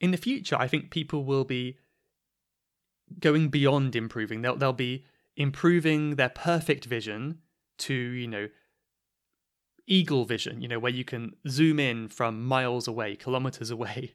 In 0.00 0.10
the 0.10 0.16
future, 0.16 0.56
I 0.56 0.66
think 0.66 0.90
people 0.90 1.24
will 1.24 1.44
be 1.44 1.78
going 3.18 3.48
beyond 3.48 3.96
improving. 3.96 4.42
They'll 4.42 4.56
they'll 4.56 4.72
be 4.72 5.04
improving 5.36 6.16
their 6.16 6.28
perfect 6.28 6.84
vision 6.84 7.38
to 7.78 7.94
you 7.94 8.28
know 8.28 8.48
eagle 9.90 10.24
vision. 10.24 10.62
You 10.62 10.68
know 10.68 10.78
where 10.78 10.92
you 10.92 11.04
can 11.04 11.34
zoom 11.48 11.78
in 11.78 12.08
from 12.08 12.46
miles 12.46 12.88
away, 12.88 13.16
kilometers 13.16 13.70
away. 13.70 14.14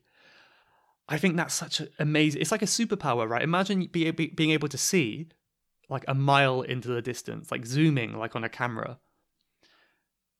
I 1.07 1.19
think 1.19 1.37
that's 1.37 1.53
such 1.53 1.81
an 1.81 1.89
amazing. 1.99 2.41
It's 2.41 2.51
like 2.51 2.63
a 2.63 2.65
superpower, 2.65 3.29
right? 3.29 3.43
Imagine 3.43 3.85
be, 3.91 4.09
be, 4.09 4.27
being 4.27 4.49
able 4.49 4.69
to 4.69 4.77
see 4.77 5.27
like 5.87 6.05
a 6.07 6.15
mile 6.15 6.63
into 6.63 6.87
the 6.87 7.01
distance, 7.01 7.51
like 7.51 7.67
zooming, 7.67 8.17
like 8.17 8.35
on 8.35 8.43
a 8.43 8.49
camera. 8.49 8.97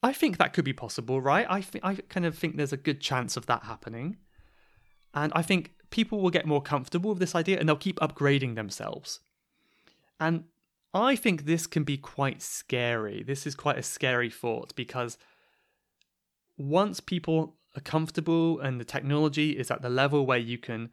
I 0.01 0.11
think 0.13 0.37
that 0.37 0.53
could 0.53 0.65
be 0.65 0.73
possible, 0.73 1.21
right? 1.21 1.45
I 1.47 1.61
th- 1.61 1.83
I 1.83 1.95
kind 1.95 2.25
of 2.25 2.35
think 2.35 2.57
there's 2.57 2.73
a 2.73 2.77
good 2.77 2.99
chance 2.99 3.37
of 3.37 3.45
that 3.45 3.63
happening, 3.63 4.17
and 5.13 5.31
I 5.35 5.43
think 5.43 5.75
people 5.89 6.21
will 6.21 6.29
get 6.29 6.45
more 6.45 6.61
comfortable 6.61 7.11
with 7.11 7.19
this 7.19 7.35
idea 7.35 7.59
and 7.59 7.69
they'll 7.69 7.75
keep 7.75 7.99
upgrading 7.99 8.55
themselves. 8.55 9.21
And 10.19 10.45
I 10.95 11.17
think 11.17 11.43
this 11.43 11.67
can 11.67 11.83
be 11.83 11.97
quite 11.97 12.41
scary. 12.41 13.21
This 13.21 13.45
is 13.45 13.53
quite 13.53 13.77
a 13.77 13.83
scary 13.83 14.29
thought 14.29 14.73
because 14.77 15.17
once 16.57 17.01
people 17.01 17.57
are 17.75 17.81
comfortable 17.81 18.61
and 18.61 18.79
the 18.79 18.85
technology 18.85 19.51
is 19.51 19.69
at 19.69 19.81
the 19.81 19.89
level 19.89 20.25
where 20.25 20.37
you 20.37 20.57
can 20.57 20.91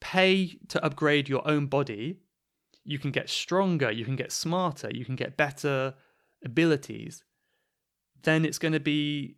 pay 0.00 0.58
to 0.68 0.82
upgrade 0.82 1.28
your 1.28 1.46
own 1.46 1.66
body, 1.66 2.20
you 2.84 2.98
can 2.98 3.10
get 3.10 3.28
stronger, 3.28 3.90
you 3.90 4.06
can 4.06 4.16
get 4.16 4.32
smarter, 4.32 4.88
you 4.90 5.04
can 5.04 5.14
get 5.14 5.36
better 5.36 5.92
abilities, 6.42 7.22
then 8.22 8.46
it's 8.46 8.58
going 8.58 8.72
to 8.72 8.80
be 8.80 9.36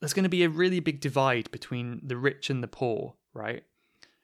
there's 0.00 0.14
going 0.14 0.24
to 0.24 0.30
be 0.30 0.42
a 0.42 0.48
really 0.48 0.80
big 0.80 0.98
divide 0.98 1.48
between 1.52 2.00
the 2.02 2.16
rich 2.16 2.50
and 2.50 2.60
the 2.62 2.68
poor, 2.68 3.14
right? 3.34 3.62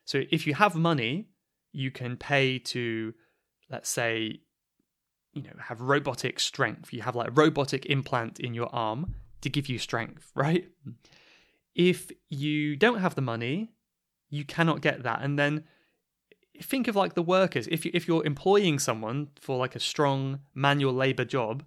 So 0.06 0.23
if 0.30 0.46
you 0.46 0.54
have 0.54 0.75
money, 0.75 1.28
you 1.70 1.90
can 1.90 2.16
pay 2.16 2.58
to, 2.58 3.12
let's 3.68 3.90
say, 3.90 4.40
you 5.37 5.43
know, 5.43 5.50
have 5.61 5.83
robotic 5.83 6.40
strength. 6.40 6.95
You 6.95 7.02
have 7.02 7.14
like 7.14 7.28
a 7.28 7.33
robotic 7.33 7.85
implant 7.87 8.40
in 8.40 8.55
your 8.55 8.75
arm 8.75 9.14
to 9.43 9.50
give 9.50 9.69
you 9.69 9.78
strength, 9.78 10.33
right? 10.35 10.66
If 11.75 12.11
you 12.31 12.75
don't 12.75 13.00
have 13.00 13.14
the 13.14 13.21
money, 13.21 13.71
you 14.31 14.45
cannot 14.45 14.81
get 14.81 15.02
that. 15.02 15.21
And 15.21 15.38
then 15.38 15.64
think 16.62 16.88
of 16.88 16.97
like 16.97 17.14
the 17.14 17.23
workers. 17.23 17.69
If 17.71 17.85
you 17.85 17.90
if 17.93 18.09
you're 18.09 18.25
employing 18.25 18.78
someone 18.78 19.28
for 19.38 19.59
like 19.59 19.76
a 19.76 19.81
strong 19.81 20.40
manual 20.55 20.95
labor 20.95 21.26
job, 21.26 21.62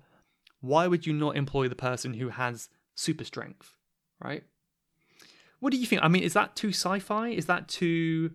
why 0.62 0.88
would 0.88 1.06
you 1.06 1.14
not 1.14 1.38
employ 1.38 1.68
the 1.68 1.76
person 1.76 2.16
who 2.16 2.30
has 2.30 2.70
super 2.96 3.24
strength, 3.24 3.76
right? 4.20 4.44
What 5.60 5.72
do 5.72 5.78
you 5.78 5.86
think? 5.86 6.02
I 6.02 6.08
mean, 6.08 6.24
is 6.24 6.34
that 6.34 6.56
too 6.56 6.70
sci-fi? 6.70 7.30
Is 7.30 7.46
that 7.46 7.68
too 7.68 8.32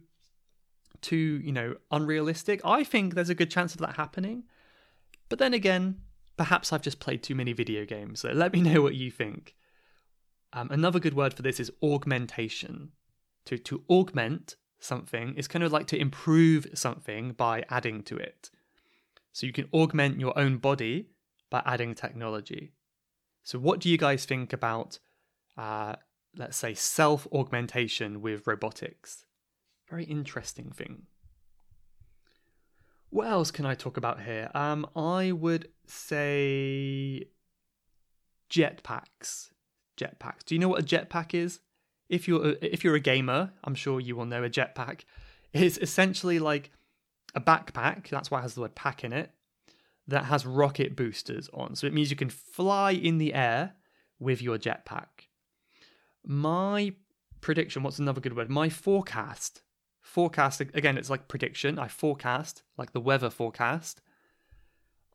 too, 1.00 1.40
you 1.42 1.50
know, 1.50 1.74
unrealistic? 1.90 2.60
I 2.64 2.84
think 2.84 3.14
there's 3.14 3.30
a 3.30 3.34
good 3.34 3.50
chance 3.50 3.74
of 3.74 3.80
that 3.80 3.96
happening. 3.96 4.44
But 5.28 5.38
then 5.38 5.54
again, 5.54 6.00
perhaps 6.36 6.72
I've 6.72 6.82
just 6.82 7.00
played 7.00 7.22
too 7.22 7.34
many 7.34 7.52
video 7.52 7.84
games. 7.84 8.20
So 8.20 8.30
let 8.30 8.52
me 8.52 8.60
know 8.60 8.82
what 8.82 8.94
you 8.94 9.10
think. 9.10 9.54
Um, 10.52 10.68
another 10.70 11.00
good 11.00 11.14
word 11.14 11.34
for 11.34 11.42
this 11.42 11.60
is 11.60 11.72
augmentation. 11.82 12.90
To 13.46 13.58
to 13.58 13.84
augment 13.90 14.56
something 14.80 15.34
is 15.36 15.48
kind 15.48 15.62
of 15.62 15.72
like 15.72 15.86
to 15.88 15.98
improve 15.98 16.66
something 16.74 17.32
by 17.32 17.64
adding 17.68 18.02
to 18.04 18.16
it. 18.16 18.50
So 19.32 19.46
you 19.46 19.52
can 19.52 19.68
augment 19.74 20.20
your 20.20 20.38
own 20.38 20.58
body 20.58 21.08
by 21.50 21.62
adding 21.66 21.94
technology. 21.94 22.72
So 23.42 23.58
what 23.58 23.80
do 23.80 23.90
you 23.90 23.98
guys 23.98 24.24
think 24.24 24.52
about 24.52 24.98
uh, 25.56 25.96
let's 26.36 26.56
say, 26.56 26.74
self 26.74 27.26
augmentation 27.32 28.20
with 28.20 28.46
robotics. 28.46 29.24
Very 29.88 30.04
interesting 30.04 30.70
thing. 30.70 31.02
What 33.14 33.28
else 33.28 33.50
can 33.52 33.64
I 33.64 33.74
talk 33.74 33.96
about 33.96 34.20
here? 34.22 34.50
Um, 34.54 34.86
I 34.96 35.30
would 35.30 35.68
say 35.86 37.28
jetpacks. 38.50 39.50
Jetpacks. 39.96 40.44
Do 40.44 40.54
you 40.54 40.58
know 40.58 40.68
what 40.68 40.80
a 40.80 40.84
jetpack 40.84 41.32
is? 41.32 41.60
if 42.08 42.28
you're 42.28 42.46
a, 42.46 42.56
if 42.60 42.84
you're 42.84 42.94
a 42.94 43.00
gamer, 43.00 43.52
I'm 43.62 43.74
sure 43.74 44.00
you 44.00 44.16
will 44.16 44.26
know 44.26 44.44
a 44.44 44.50
jetpack 44.50 45.00
is 45.52 45.78
essentially 45.78 46.38
like 46.38 46.70
a 47.34 47.40
backpack. 47.40 48.08
That's 48.08 48.30
why 48.30 48.38
it 48.38 48.42
has 48.42 48.54
the 48.54 48.62
word 48.62 48.74
pack 48.74 49.04
in 49.04 49.12
it. 49.12 49.30
That 50.06 50.26
has 50.26 50.44
rocket 50.44 50.96
boosters 50.96 51.48
on, 51.54 51.76
so 51.76 51.86
it 51.86 51.94
means 51.94 52.10
you 52.10 52.16
can 52.16 52.28
fly 52.28 52.90
in 52.90 53.16
the 53.16 53.32
air 53.32 53.72
with 54.18 54.42
your 54.42 54.58
jetpack. 54.58 55.28
My 56.26 56.92
prediction. 57.40 57.82
What's 57.82 57.98
another 57.98 58.20
good 58.20 58.36
word? 58.36 58.50
My 58.50 58.68
forecast. 58.68 59.62
Forecast 60.14 60.60
again. 60.60 60.96
It's 60.96 61.10
like 61.10 61.26
prediction. 61.26 61.76
I 61.76 61.88
forecast 61.88 62.62
like 62.78 62.92
the 62.92 63.00
weather 63.00 63.30
forecast. 63.30 64.00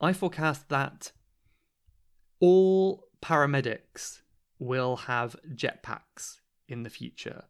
I 0.02 0.12
forecast 0.12 0.68
that 0.68 1.14
all 2.42 3.08
paramedics 3.22 4.24
will 4.60 4.98
have 4.98 5.38
jetpacks 5.56 6.42
in 6.68 6.84
the 6.84 6.90
future. 6.90 7.46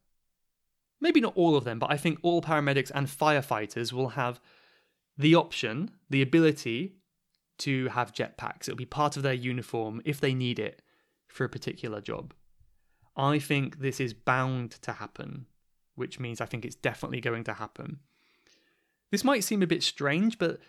Maybe 1.02 1.20
not 1.20 1.36
all 1.36 1.56
of 1.56 1.64
them, 1.64 1.80
but 1.80 1.92
I 1.92 1.98
think 1.98 2.20
all 2.22 2.44
paramedics 2.44 2.92
and 2.94 3.08
firefighters 3.08 3.92
will 3.92 4.10
have 4.10 4.40
the 5.18 5.34
option, 5.34 5.90
the 6.08 6.22
ability 6.22 6.98
to 7.66 7.88
have 7.88 8.14
jetpacks. 8.14 8.68
It'll 8.68 8.76
be 8.76 8.86
part 8.86 9.18
of 9.18 9.24
their 9.24 9.34
uniform 9.34 10.04
if 10.06 10.22
they 10.22 10.36
need 10.36 10.60
it 10.60 10.84
for 11.28 11.46
a 11.46 11.50
particular 11.50 12.00
job. 12.00 12.36
I 13.18 13.40
think 13.40 13.80
this 13.80 14.00
is 14.00 14.14
bound 14.14 14.74
to 14.84 14.92
happen, 14.92 15.48
which 16.00 16.20
means 16.20 16.42
I 16.42 16.46
think 16.46 16.66
it's 16.66 16.76
definitely 16.76 17.22
going 17.22 17.44
to 17.44 17.54
happen. 17.54 18.00
This 19.12 19.24
might 19.24 19.44
seem 19.44 19.62
a 19.62 19.68
bit 19.68 19.84
strange, 19.84 20.38
but 20.40 20.60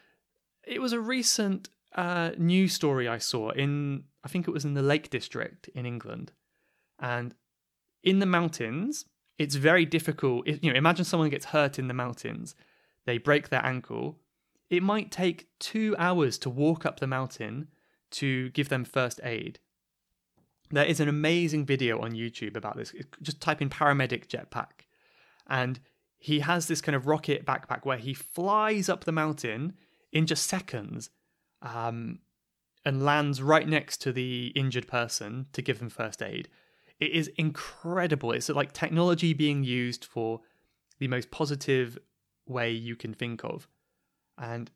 it 0.66 0.80
was 0.80 0.92
a 0.92 1.00
recent 1.00 1.68
uh, 1.94 2.30
news 2.36 2.72
story 2.72 3.08
I 3.08 3.18
saw 3.18 3.50
in, 3.50 4.04
I 4.24 4.28
think 4.28 4.46
it 4.46 4.52
was 4.52 4.64
in 4.64 4.74
the 4.74 4.82
Lake 4.82 5.10
District 5.10 5.68
in 5.74 5.86
England. 5.86 6.32
And 6.98 7.34
in 8.02 8.18
the 8.18 8.26
mountains, 8.26 9.06
it's 9.38 9.54
very 9.54 9.84
difficult. 9.84 10.46
You 10.46 10.70
know, 10.70 10.78
imagine 10.78 11.04
someone 11.04 11.30
gets 11.30 11.46
hurt 11.46 11.78
in 11.78 11.88
the 11.88 11.94
mountains, 11.94 12.54
they 13.06 13.18
break 13.18 13.48
their 13.48 13.64
ankle. 13.64 14.18
It 14.68 14.82
might 14.82 15.10
take 15.10 15.48
two 15.58 15.96
hours 15.98 16.38
to 16.38 16.50
walk 16.50 16.86
up 16.86 17.00
the 17.00 17.06
mountain 17.06 17.68
to 18.12 18.50
give 18.50 18.68
them 18.68 18.84
first 18.84 19.20
aid. 19.24 19.58
There 20.70 20.84
is 20.84 21.00
an 21.00 21.08
amazing 21.08 21.66
video 21.66 22.00
on 22.00 22.12
YouTube 22.12 22.56
about 22.56 22.76
this. 22.76 22.94
Just 23.22 23.40
type 23.40 23.60
in 23.60 23.68
paramedic 23.68 24.28
jetpack. 24.28 24.86
And 25.48 25.80
he 26.18 26.40
has 26.40 26.66
this 26.66 26.80
kind 26.80 26.94
of 26.94 27.06
rocket 27.06 27.46
backpack 27.46 27.84
where 27.84 27.98
he 27.98 28.14
flies 28.14 28.88
up 28.88 29.04
the 29.04 29.12
mountain 29.12 29.74
in 30.12 30.26
just 30.26 30.46
seconds 30.46 31.10
um, 31.62 32.18
and 32.84 33.04
lands 33.04 33.42
right 33.42 33.68
next 33.68 33.98
to 34.02 34.12
the 34.12 34.48
injured 34.48 34.86
person 34.86 35.46
to 35.52 35.62
give 35.62 35.78
them 35.78 35.88
first 35.88 36.22
aid. 36.22 36.48
It 36.98 37.12
is 37.12 37.28
incredible. 37.36 38.32
It's 38.32 38.50
like 38.50 38.72
technology 38.72 39.32
being 39.32 39.64
used 39.64 40.04
for 40.04 40.40
the 40.98 41.08
most 41.08 41.30
positive 41.30 41.98
way 42.46 42.70
you 42.70 42.96
can 42.96 43.14
think 43.14 43.42
of. 43.42 43.66
And 44.36 44.70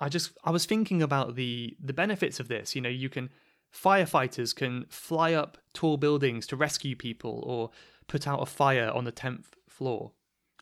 I 0.00 0.08
just 0.08 0.32
I 0.42 0.50
was 0.50 0.66
thinking 0.66 1.00
about 1.00 1.36
the 1.36 1.76
the 1.80 1.92
benefits 1.92 2.40
of 2.40 2.48
this. 2.48 2.74
You 2.74 2.80
know, 2.80 2.88
you 2.88 3.08
can 3.08 3.30
firefighters 3.72 4.54
can 4.54 4.86
fly 4.88 5.32
up 5.32 5.58
tall 5.72 5.96
buildings 5.96 6.46
to 6.48 6.56
rescue 6.56 6.96
people 6.96 7.42
or 7.46 7.70
put 8.12 8.28
out 8.28 8.42
a 8.42 8.46
fire 8.46 8.90
on 8.94 9.04
the 9.04 9.10
10th 9.10 9.46
floor. 9.70 10.12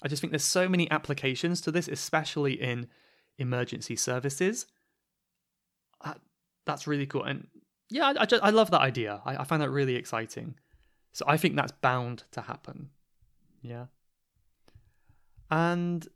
I 0.01 0.07
just 0.07 0.23
think 0.23 0.31
there's 0.31 0.45
so 0.45 0.69
many 0.69 0.89
applications 0.89 1.61
to 1.63 1.73
this, 1.73 1.89
especially 1.89 2.53
in 2.53 2.87
emergency 3.39 3.97
services. 3.97 4.67
Uh, 6.01 6.15
that's 6.65 6.87
really 6.87 7.07
cool. 7.07 7.25
And 7.25 7.49
yeah, 7.91 8.07
I, 8.07 8.23
I, 8.23 8.25
just, 8.25 8.45
I 8.45 8.51
love 8.51 8.71
that 8.71 8.83
idea. 8.83 9.21
I, 9.25 9.39
I 9.39 9.45
find 9.45 9.61
that 9.63 9.71
really 9.71 9.97
exciting. 9.97 10.55
So 11.13 11.25
I 11.27 11.37
think 11.37 11.57
that's 11.57 11.73
bound 11.73 12.23
to 12.31 12.43
happen. 12.43 12.91
Yeah. 13.63 13.87
And 15.51 16.07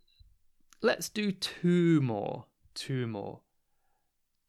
let's 0.82 1.08
do 1.08 1.32
two 1.32 2.00
more. 2.00 2.44
Two 2.76 3.08
more. 3.08 3.40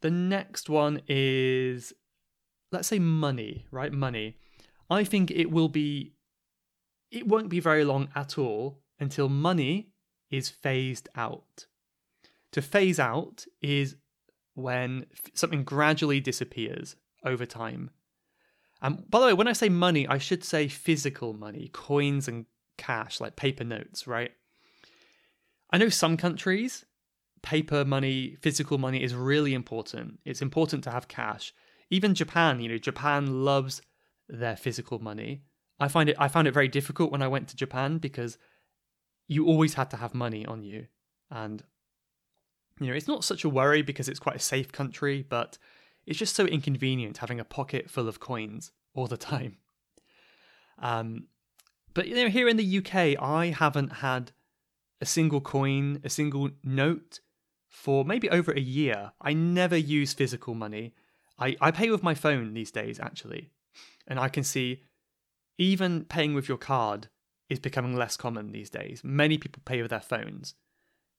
The 0.01 0.12
next 0.12 0.69
one 0.69 1.01
is, 1.07 1.93
let's 2.71 2.88
say, 2.88 2.99
money, 2.99 3.65
right? 3.71 3.91
Money. 3.91 4.38
I 4.88 5.03
think 5.03 5.31
it 5.31 5.49
will 5.49 5.69
be, 5.69 6.14
it 7.15 7.28
won't 7.28 7.49
be 7.49 7.60
very 7.60 7.84
long 7.84 8.10
at 8.15 8.38
all 8.38 8.82
until 8.99 9.30
money 9.30 9.89
is 10.30 10.49
phased 10.49 11.10
out. 11.15 11.65
To 12.51 12.62
phase 12.62 12.99
out 12.99 13.45
is 13.62 13.95
when 14.54 15.06
something 15.34 15.63
gradually 15.63 16.19
disappears 16.19 16.95
over 17.23 17.45
time. 17.45 17.91
And 18.82 18.99
um, 18.99 19.06
by 19.10 19.19
the 19.19 19.25
way, 19.28 19.34
when 19.34 19.47
I 19.47 19.54
say 19.54 19.69
money, 19.69 20.08
I 20.08 20.17
should 20.17 20.43
say 20.43 20.67
physical 20.67 21.34
money, 21.34 21.69
coins 21.73 22.28
and 22.28 22.45
cash, 22.78 23.21
like 23.21 23.36
paper 23.36 23.63
notes, 23.63 24.06
right? 24.06 24.32
I 25.71 25.78
know 25.78 25.89
some 25.89 26.17
countries, 26.17 26.86
paper 27.41 27.86
money, 27.86 28.36
physical 28.41 28.78
money 28.78 29.01
is 29.01 29.15
really 29.15 29.54
important. 29.54 30.19
It's 30.25 30.41
important 30.41 30.84
to 30.84 30.91
have 30.91 31.08
cash. 31.08 31.54
Even 31.89 32.15
Japan, 32.15 32.60
you 32.60 32.69
know, 32.69 32.78
Japan 32.78 33.45
loves 33.45 33.82
their 34.28 34.56
physical 34.56 34.99
money. 34.99 35.43
I 35.79 35.88
find 35.88 36.09
it 36.09 36.15
I 36.19 36.27
found 36.27 36.47
it 36.47 36.53
very 36.53 36.67
difficult 36.67 37.11
when 37.11 37.21
I 37.21 37.27
went 37.27 37.47
to 37.49 37.55
Japan 37.55 37.97
because 37.97 38.38
you 39.27 39.45
always 39.45 39.73
had 39.73 39.89
to 39.91 39.97
have 39.97 40.13
money 40.13 40.45
on 40.45 40.63
you. 40.63 40.88
And 41.29 41.63
you 42.79 42.88
know, 42.88 42.93
it's 42.93 43.07
not 43.07 43.23
such 43.23 43.43
a 43.43 43.49
worry 43.49 43.81
because 43.81 44.09
it's 44.09 44.19
quite 44.19 44.35
a 44.35 44.39
safe 44.39 44.71
country, 44.71 45.25
but 45.27 45.57
it's 46.05 46.19
just 46.19 46.35
so 46.35 46.45
inconvenient 46.45 47.17
having 47.17 47.39
a 47.39 47.45
pocket 47.45 47.89
full 47.89 48.07
of 48.07 48.19
coins 48.19 48.71
all 48.93 49.07
the 49.07 49.17
time. 49.17 49.57
Um, 50.79 51.27
but 51.93 52.07
you 52.07 52.15
know, 52.15 52.29
here 52.29 52.47
in 52.47 52.57
the 52.57 52.77
UK, 52.77 53.21
I 53.21 53.55
haven't 53.57 53.93
had 53.93 54.31
a 55.01 55.05
single 55.05 55.41
coin, 55.41 56.01
a 56.03 56.09
single 56.09 56.49
note 56.63 57.19
for 57.67 58.05
maybe 58.05 58.29
over 58.29 58.51
a 58.51 58.59
year. 58.59 59.11
I 59.21 59.33
never 59.33 59.77
use 59.77 60.13
physical 60.13 60.53
money. 60.53 60.93
I, 61.39 61.55
I 61.59 61.71
pay 61.71 61.89
with 61.89 62.03
my 62.03 62.13
phone 62.13 62.53
these 62.53 62.71
days, 62.71 62.99
actually. 62.99 63.51
And 64.07 64.19
I 64.19 64.29
can 64.29 64.43
see 64.43 64.83
even 65.57 66.05
paying 66.05 66.33
with 66.33 66.47
your 66.47 66.57
card 66.57 67.07
is 67.49 67.59
becoming 67.59 67.95
less 67.95 68.17
common 68.17 68.51
these 68.51 68.69
days. 68.69 69.01
Many 69.03 69.37
people 69.37 69.61
pay 69.65 69.81
with 69.81 69.91
their 69.91 69.99
phones. 69.99 70.55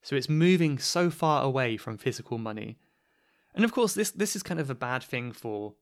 So 0.01 0.15
it's 0.15 0.29
moving 0.29 0.77
so 0.77 1.09
far 1.09 1.43
away 1.43 1.77
from 1.77 1.97
physical 1.97 2.37
money 2.37 2.77
and 3.57 3.65
of 3.65 3.71
course, 3.71 3.95
this 3.95 4.11
this 4.11 4.35
is 4.35 4.43
kind 4.43 4.59
of 4.59 4.69
a 4.69 4.75
bad 4.75 5.01
thing 5.03 5.31
for 5.31 5.73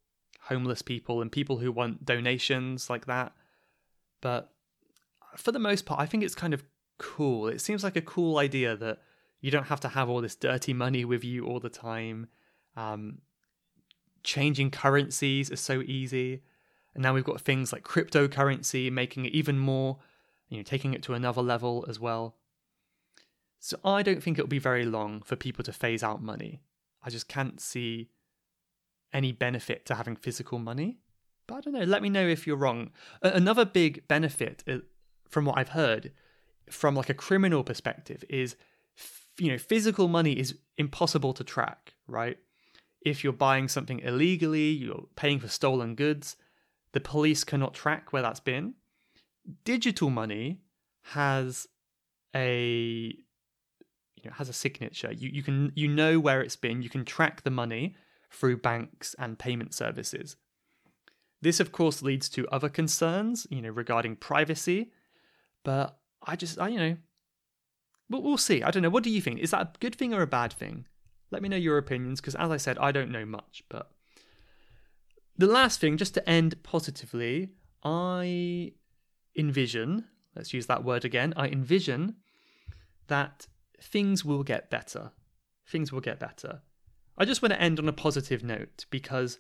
homeless 0.44 0.82
people 0.82 1.22
and 1.22 1.30
people 1.30 1.58
who 1.58 1.74
want 1.74 2.06
donations 2.06 2.90
like 2.90 3.06
that. 3.06 3.34
But 4.22 4.50
for 5.36 5.52
the 5.52 5.60
most 5.60 5.86
part, 5.86 6.00
I 6.00 6.06
think 6.06 6.24
it's 6.24 6.36
kind 6.36 6.54
of 6.54 6.64
cool. 6.98 7.50
It 7.50 7.60
seems 7.60 7.84
like 7.84 7.98
a 7.98 8.02
cool 8.02 8.38
idea 8.38 8.78
that 8.78 9.00
you 9.42 9.52
don't 9.52 9.66
have 9.66 9.82
to 9.82 9.90
have 9.90 10.10
all 10.10 10.22
this 10.22 10.38
dirty 10.38 10.74
money 10.74 11.04
with 11.04 11.26
you 11.26 11.46
all 11.46 11.60
the 11.60 11.70
time. 11.70 12.28
Um, 12.78 13.20
changing 14.24 14.72
currencies 14.72 15.50
is 15.50 15.60
so 15.60 15.82
easy. 15.82 16.44
And 16.96 17.04
now 17.04 17.14
we've 17.14 17.24
got 17.24 17.42
things 17.42 17.72
like 17.72 17.84
cryptocurrency 17.84 18.92
making 18.92 19.26
it 19.26 19.34
even 19.34 19.60
more, 19.60 20.00
you 20.50 20.58
know, 20.58 20.64
taking 20.64 20.94
it 20.94 21.04
to 21.04 21.14
another 21.14 21.42
level 21.42 21.86
as 21.88 22.00
well. 22.00 22.38
So 23.60 23.78
I 23.84 24.02
don't 24.02 24.24
think 24.24 24.40
it'll 24.40 24.48
be 24.48 24.60
very 24.60 24.86
long 24.86 25.22
for 25.22 25.36
people 25.36 25.64
to 25.66 25.74
phase 25.74 26.04
out 26.04 26.24
money. 26.24 26.62
I 27.04 27.10
just 27.10 27.28
can't 27.28 27.60
see 27.60 28.10
any 29.14 29.32
benefit 29.32 29.86
to 29.88 29.96
having 29.96 30.16
physical 30.16 30.58
money. 30.58 31.00
But 31.48 31.56
I 31.56 31.62
don't 31.62 31.74
know. 31.74 31.84
Let 31.84 32.02
me 32.02 32.10
know 32.10 32.28
if 32.28 32.48
you're 32.48 32.58
wrong. 32.58 32.92
Another 33.22 33.66
big 33.66 34.08
benefit, 34.08 34.64
uh, 34.68 34.80
from 35.30 35.46
what 35.46 35.58
I've 35.58 35.70
heard, 35.70 36.12
from 36.70 36.96
like 36.96 37.10
a 37.10 37.14
criminal 37.14 37.64
perspective, 37.64 38.24
is 38.30 38.56
you 39.38 39.52
know 39.52 39.58
physical 39.58 40.08
money 40.08 40.34
is 40.34 40.58
impossible 40.78 41.34
to 41.34 41.44
track. 41.44 41.94
Right? 42.08 42.38
If 43.02 43.24
you're 43.24 43.34
buying 43.34 43.68
something 43.68 44.00
illegally, 44.00 44.70
you're 44.70 45.06
paying 45.16 45.40
for 45.40 45.48
stolen 45.48 45.96
goods. 45.96 46.36
The 46.96 47.02
police 47.02 47.44
cannot 47.44 47.74
track 47.74 48.14
where 48.14 48.22
that's 48.22 48.40
been. 48.40 48.76
Digital 49.66 50.10
money 50.10 50.62
has 51.04 51.68
a 52.34 53.14
you 54.16 54.24
know, 54.24 54.32
has 54.32 54.48
a 54.48 54.54
signature. 54.54 55.12
You 55.12 55.30
you 55.30 55.44
can 55.44 55.74
you 55.76 55.90
know 55.90 56.22
where 56.22 56.42
it's 56.42 56.56
been. 56.56 56.82
You 56.82 56.90
can 56.90 57.04
track 57.04 57.44
the 57.44 57.52
money 57.52 57.96
through 58.32 58.58
banks 58.62 59.14
and 59.20 59.38
payment 59.38 59.74
services. 59.74 60.38
This, 61.42 61.60
of 61.60 61.74
course, 61.74 62.02
leads 62.02 62.30
to 62.30 62.48
other 62.48 62.70
concerns, 62.70 63.46
you 63.50 63.62
know, 63.62 63.70
regarding 63.70 64.16
privacy. 64.16 64.94
But 65.66 65.98
I 66.26 66.38
just, 66.38 66.58
I 66.60 66.70
you 66.70 66.80
know, 66.80 66.98
we'll, 68.10 68.22
we'll 68.22 68.38
see. 68.38 68.64
I 68.64 68.72
don't 68.72 68.84
know. 68.84 68.90
What 68.90 69.04
do 69.04 69.10
you 69.10 69.22
think? 69.22 69.40
Is 69.40 69.52
that 69.52 69.62
a 69.62 69.72
good 69.82 69.96
thing 69.96 70.14
or 70.14 70.22
a 70.22 70.28
bad 70.28 70.54
thing? 70.54 70.86
Let 71.30 71.42
me 71.42 71.50
know 71.50 71.58
your 71.58 71.78
opinions, 71.78 72.22
because 72.22 72.36
as 72.36 72.52
I 72.52 72.58
said, 72.58 72.78
I 72.78 72.94
don't 72.94 73.12
know 73.12 73.26
much. 73.26 73.64
But 73.68 73.92
the 75.38 75.48
last 75.48 75.80
thing, 75.80 75.98
just 75.98 76.14
to 76.14 76.30
end 76.30 76.62
positively, 76.64 77.50
I 77.84 78.74
envision. 79.38 80.06
Let's 80.36 80.54
use 80.54 80.66
that 80.68 80.84
word 80.84 81.06
again. 81.06 81.34
I 81.36 81.48
envision 81.48 82.16
that 83.08 83.48
things 83.82 84.26
will 84.26 84.44
get 84.44 84.70
better. 84.70 85.12
Things 85.68 85.92
will 85.92 86.02
get 86.02 86.20
better. 86.20 86.62
I 87.18 87.26
just 87.26 87.42
want 87.42 87.54
to 87.54 87.62
end 87.62 87.80
on 87.80 87.88
a 87.88 87.94
positive 87.94 88.44
note 88.44 88.86
because 88.90 89.40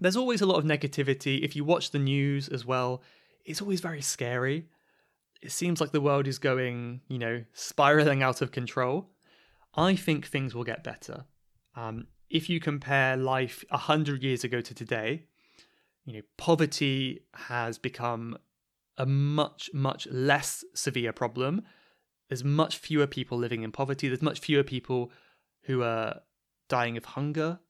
there's 0.00 0.16
always 0.16 0.40
a 0.40 0.46
lot 0.46 0.56
of 0.56 0.64
negativity. 0.64 1.42
If 1.42 1.54
you 1.54 1.64
watch 1.64 1.90
the 1.90 1.98
news 1.98 2.48
as 2.48 2.64
well, 2.64 3.02
it's 3.44 3.60
always 3.60 3.80
very 3.80 4.00
scary. 4.00 4.68
It 5.42 5.52
seems 5.52 5.80
like 5.80 5.92
the 5.92 6.00
world 6.00 6.26
is 6.26 6.38
going, 6.38 7.00
you 7.08 7.18
know, 7.18 7.44
spiraling 7.52 8.22
out 8.22 8.42
of 8.42 8.52
control. 8.52 9.10
I 9.74 9.96
think 9.96 10.26
things 10.26 10.54
will 10.54 10.64
get 10.64 10.84
better. 10.84 11.24
Um, 11.74 12.06
if 12.32 12.48
you 12.48 12.58
compare 12.58 13.14
life 13.16 13.62
100 13.68 14.22
years 14.22 14.42
ago 14.42 14.62
to 14.62 14.74
today, 14.74 15.24
you 16.06 16.14
know, 16.14 16.22
poverty 16.38 17.20
has 17.34 17.78
become 17.78 18.38
a 18.96 19.04
much, 19.04 19.70
much 19.74 20.08
less 20.10 20.64
severe 20.74 21.12
problem. 21.12 21.62
There's 22.28 22.42
much 22.42 22.78
fewer 22.78 23.06
people 23.06 23.36
living 23.36 23.62
in 23.62 23.70
poverty. 23.70 24.08
There's 24.08 24.22
much 24.22 24.40
fewer 24.40 24.62
people 24.62 25.12
who 25.64 25.82
are 25.82 26.20
dying 26.70 26.96
of 26.96 27.04
hunger. 27.04 27.60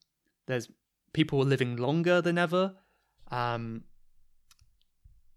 There's 0.47 0.69
people 1.13 1.41
living 1.41 1.77
longer 1.77 2.23
than 2.23 2.39
ever. 2.39 2.77
Um, 3.33 3.83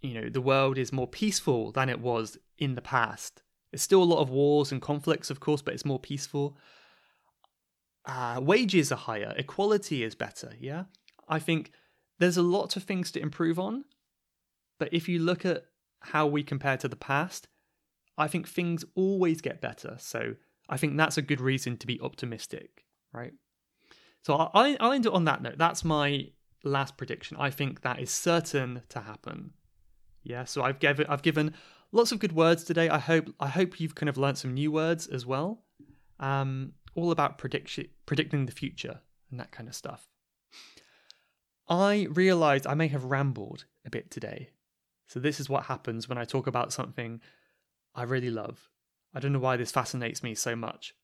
you 0.02 0.14
know, 0.22 0.30
the 0.30 0.40
world 0.40 0.78
is 0.78 0.94
more 0.94 1.08
peaceful 1.08 1.72
than 1.72 1.90
it 1.90 2.00
was 2.00 2.38
in 2.60 2.76
the 2.76 2.82
past. 2.82 3.42
There's 3.72 3.82
still 3.82 4.04
a 4.04 4.06
lot 4.06 4.22
of 4.22 4.30
wars 4.30 4.72
and 4.72 4.80
conflicts, 4.80 5.32
of 5.32 5.40
course, 5.40 5.64
but 5.64 5.74
it's 5.74 5.84
more 5.84 6.00
peaceful. 6.00 6.58
Uh, 8.06 8.40
wages 8.42 8.92
are 8.92 8.98
higher. 8.98 9.34
Equality 9.38 10.04
is 10.04 10.16
better. 10.16 10.54
Yeah. 10.60 10.84
I 11.28 11.40
think 11.40 11.72
there's 12.20 12.38
a 12.38 12.44
lot 12.44 12.76
of 12.76 12.84
things 12.84 13.12
to 13.12 13.20
improve 13.20 13.60
on. 13.60 13.86
But 14.80 14.94
if 14.94 15.08
you 15.10 15.20
look 15.20 15.46
at 15.46 15.66
how 16.02 16.28
we 16.28 16.44
compare 16.44 16.78
to 16.78 16.88
the 16.88 16.96
past, 16.96 17.48
I 18.18 18.28
think 18.28 18.48
things 18.48 18.86
always 18.96 19.42
get 19.42 19.62
better. 19.62 19.96
So 20.00 20.36
I 20.70 20.78
think 20.78 20.98
that's 20.98 21.18
a 21.18 21.22
good 21.22 21.42
reason 21.42 21.78
to 21.78 21.88
be 21.88 22.00
optimistic, 22.00 22.86
right? 23.14 23.34
So 24.22 24.36
I, 24.54 24.78
I'll 24.80 24.92
end 24.92 25.06
it 25.06 25.14
on 25.14 25.26
that 25.26 25.42
note. 25.42 25.58
That's 25.58 25.84
my 25.84 26.30
last 26.64 26.98
prediction. 26.98 27.38
I 27.40 27.50
think 27.50 27.82
that 27.82 28.00
is 28.00 28.10
certain 28.10 28.82
to 28.90 29.02
happen. 29.02 29.52
Yeah, 30.24 30.46
so 30.46 30.64
I've 30.64 30.80
given 30.80 31.06
I've 31.08 31.22
given 31.22 31.54
lots 31.92 32.12
of 32.12 32.20
good 32.20 32.32
words 32.32 32.64
today. 32.64 32.90
I 32.90 32.98
hope 32.98 33.34
I 33.40 33.48
hope 33.48 33.80
you've 33.80 33.94
kind 33.94 34.10
of 34.10 34.18
learned 34.18 34.40
some 34.40 34.56
new 34.56 34.72
words 34.72 35.06
as 35.06 35.26
well. 35.26 35.64
Um, 36.20 36.74
all 36.96 37.12
about 37.12 37.38
prediction 37.38 37.88
predicting 38.06 38.46
the 38.46 38.52
future 38.52 39.02
and 39.30 39.40
that 39.40 39.52
kind 39.52 39.68
of 39.70 39.76
stuff. 39.76 40.10
I 41.68 42.08
realized 42.12 42.68
I 42.68 42.76
may 42.76 42.88
have 42.90 43.06
rambled 43.06 43.66
a 43.86 43.90
bit 43.90 44.12
today. 44.12 44.50
So 45.08 45.20
this 45.20 45.40
is 45.40 45.50
what 45.50 45.66
happens 45.66 46.08
when 46.08 46.18
I 46.18 46.26
talk 46.26 46.48
about 46.48 46.74
something 46.74 47.22
I 47.94 48.04
really 48.04 48.30
love. 48.30 48.70
I 49.14 49.20
don't 49.20 49.34
know 49.34 49.40
why 49.40 49.58
this 49.58 49.72
fascinates 49.72 50.24
me 50.24 50.36
so 50.36 50.56
much. 50.56 50.96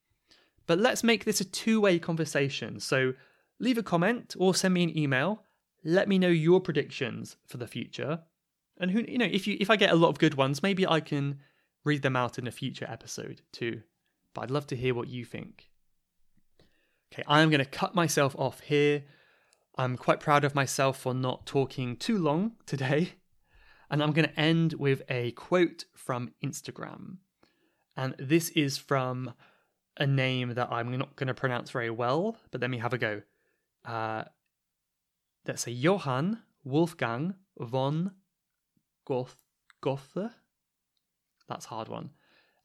But 0.67 0.79
let's 0.79 1.03
make 1.03 1.25
this 1.25 1.41
a 1.41 1.45
two-way 1.45 1.99
conversation. 1.99 2.79
So 2.79 3.13
leave 3.59 3.77
a 3.77 3.83
comment 3.83 4.35
or 4.37 4.53
send 4.53 4.73
me 4.73 4.83
an 4.83 4.97
email. 4.97 5.43
Let 5.83 6.07
me 6.07 6.19
know 6.19 6.27
your 6.27 6.61
predictions 6.61 7.37
for 7.47 7.57
the 7.57 7.67
future 7.67 8.21
and 8.79 8.91
who 8.91 9.03
you 9.07 9.17
know, 9.17 9.29
if 9.31 9.47
you 9.47 9.57
if 9.59 9.69
I 9.69 9.75
get 9.75 9.91
a 9.91 9.95
lot 9.95 10.09
of 10.09 10.19
good 10.19 10.35
ones, 10.35 10.63
maybe 10.63 10.85
I 10.85 10.99
can 10.99 11.39
read 11.83 12.01
them 12.01 12.15
out 12.15 12.37
in 12.37 12.47
a 12.47 12.51
future 12.51 12.87
episode 12.89 13.41
too. 13.51 13.81
But 14.33 14.41
I'd 14.41 14.51
love 14.51 14.67
to 14.67 14.75
hear 14.75 14.93
what 14.93 15.07
you 15.07 15.25
think. 15.25 15.70
Okay, 17.11 17.23
I'm 17.27 17.49
going 17.49 17.63
to 17.63 17.69
cut 17.69 17.93
myself 17.93 18.35
off 18.37 18.61
here. 18.61 19.03
I'm 19.75 19.97
quite 19.97 20.19
proud 20.19 20.45
of 20.45 20.55
myself 20.55 20.97
for 20.97 21.13
not 21.13 21.45
talking 21.45 21.97
too 21.97 22.17
long 22.17 22.53
today. 22.65 23.13
And 23.89 24.01
I'm 24.01 24.13
going 24.13 24.29
to 24.29 24.39
end 24.39 24.73
with 24.73 25.01
a 25.09 25.31
quote 25.31 25.85
from 25.93 26.31
Instagram. 26.43 27.17
And 27.97 28.15
this 28.17 28.49
is 28.49 28.77
from 28.77 29.33
a 29.97 30.07
name 30.07 30.53
that 30.53 30.71
I'm 30.71 30.97
not 30.97 31.17
going 31.17 31.27
to 31.27 31.33
pronounce 31.33 31.69
very 31.71 31.89
well, 31.89 32.37
but 32.51 32.61
let 32.61 32.69
me 32.69 32.77
have 32.77 32.93
a 32.93 32.97
go. 32.97 33.21
Uh, 33.83 34.23
that's 35.43 35.67
a 35.67 35.71
Johann 35.71 36.41
Wolfgang 36.63 37.35
von 37.59 38.11
Goth 39.05 39.35
Gotha. 39.81 40.33
That's 41.49 41.65
hard 41.65 41.89
one. 41.89 42.11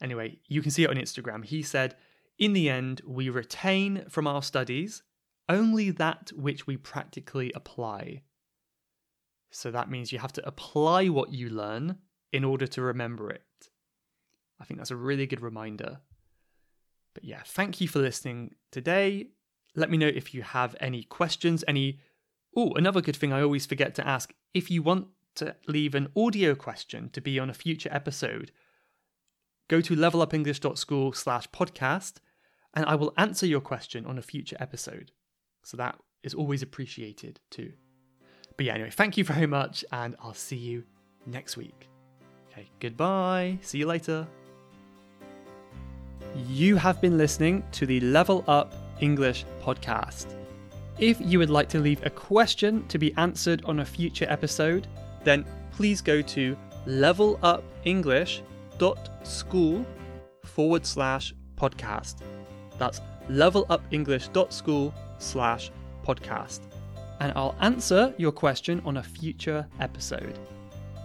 Anyway, 0.01 0.39
you 0.47 0.63
can 0.63 0.71
see 0.71 0.85
it 0.85 0.91
on 0.91 0.97
Instagram. 0.97 1.45
He 1.45 1.63
said, 1.63 1.97
"In 2.39 2.53
the 2.53 2.69
end, 2.69 3.01
we 3.07 3.29
retain 3.29 4.09
from 4.09 4.27
our 4.27 4.43
studies 4.43 5.03
only 5.49 5.91
that 5.91 6.33
which 6.35 6.67
we 6.67 6.77
practically 6.77 7.53
apply." 7.55 8.23
So 9.51 9.71
that 9.71 9.91
means 9.91 10.13
you 10.13 10.19
have 10.19 10.33
to 10.35 10.47
apply 10.47 11.09
what 11.09 11.33
you 11.33 11.49
learn 11.49 11.99
in 12.33 12.45
order 12.45 12.67
to 12.67 12.83
remember 12.83 13.31
it. 13.31 13.71
I 14.61 14.65
think 14.65 14.79
that's 14.79 14.91
a 14.91 14.97
really 14.97 15.27
good 15.27 15.41
reminder. 15.41 16.01
But 17.15 17.25
yeah, 17.25 17.43
thank 17.45 17.81
you 17.81 17.89
for 17.89 18.01
listening 18.01 18.57
today. 18.71 19.31
Let 19.75 19.91
me 19.91 19.97
know 19.97 20.09
if 20.09 20.35
you 20.35 20.43
have 20.43 20.77
any 20.81 21.03
questions, 21.03 21.65
any 21.67 22.01
Oh, 22.59 22.73
another 22.73 23.03
good 23.03 23.17
thing 23.17 23.35
I 23.35 23.43
always 23.43 23.67
forget 23.67 23.95
to 23.97 24.09
ask 24.09 24.35
if 24.55 24.71
you 24.71 24.83
want 24.83 25.09
to 25.35 25.55
leave 25.69 25.95
an 25.95 26.09
audio 26.17 26.55
question 26.55 27.11
to 27.11 27.21
be 27.21 27.39
on 27.39 27.51
a 27.51 27.55
future 27.55 27.91
episode, 27.93 28.51
go 29.69 29.83
to 29.83 29.95
levelupenglish.school 29.95 31.13
slash 31.13 31.51
podcast 31.51 32.15
and 32.77 32.85
I 32.85 32.95
will 32.95 33.13
answer 33.17 33.47
your 33.47 33.61
question 33.61 34.07
on 34.07 34.19
a 34.19 34.23
future 34.23 34.57
episode. 34.61 35.11
So 35.65 35.77
that 35.79 35.99
is 36.23 36.35
always 36.35 36.63
appreciated 36.63 37.41
too. 37.51 37.73
But 38.57 38.67
yeah, 38.67 38.75
anyway, 38.75 38.91
thank 38.91 39.17
you 39.17 39.25
very 39.25 39.47
much 39.47 39.85
and 39.91 40.15
I'll 40.23 40.35
see 40.35 40.57
you 40.57 40.85
next 41.27 41.57
week. 41.57 41.89
Okay, 42.51 42.69
goodbye. 42.79 43.59
See 43.63 43.79
you 43.79 43.87
later. 43.87 44.29
You 46.49 46.77
have 46.77 47.01
been 47.01 47.17
listening 47.17 47.65
to 47.73 47.87
the 47.87 48.01
Level 48.01 48.45
Up 48.47 48.75
English 49.01 49.47
podcast. 49.63 50.27
If 50.99 51.19
you 51.21 51.39
would 51.39 51.51
like 51.51 51.69
to 51.71 51.79
leave 51.79 52.05
a 52.05 52.11
question 52.11 52.87
to 52.89 52.99
be 52.99 53.15
answered 53.17 53.65
on 53.65 53.81
a 53.81 53.85
future 53.85 54.27
episode, 54.29 54.87
then 55.25 55.47
please 55.73 56.01
go 56.01 56.23
to 56.23 56.57
levelupenglish.school 56.87 59.87
forward 60.45 60.87
slash 60.87 61.35
podcast. 61.57 62.23
That's 62.79 63.01
levelupenglish.school 63.29 64.95
slash 65.19 65.71
podcast. 66.05 66.61
And 67.21 67.33
I'll 67.35 67.57
answer 67.61 68.15
your 68.19 68.33
question 68.33 68.83
on 68.85 68.99
a 68.99 69.03
future 69.03 69.67
episode. 69.81 70.39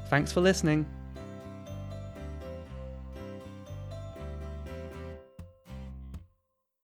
Thanks 0.09 0.31
for 0.31 0.41
listening. 0.41 0.85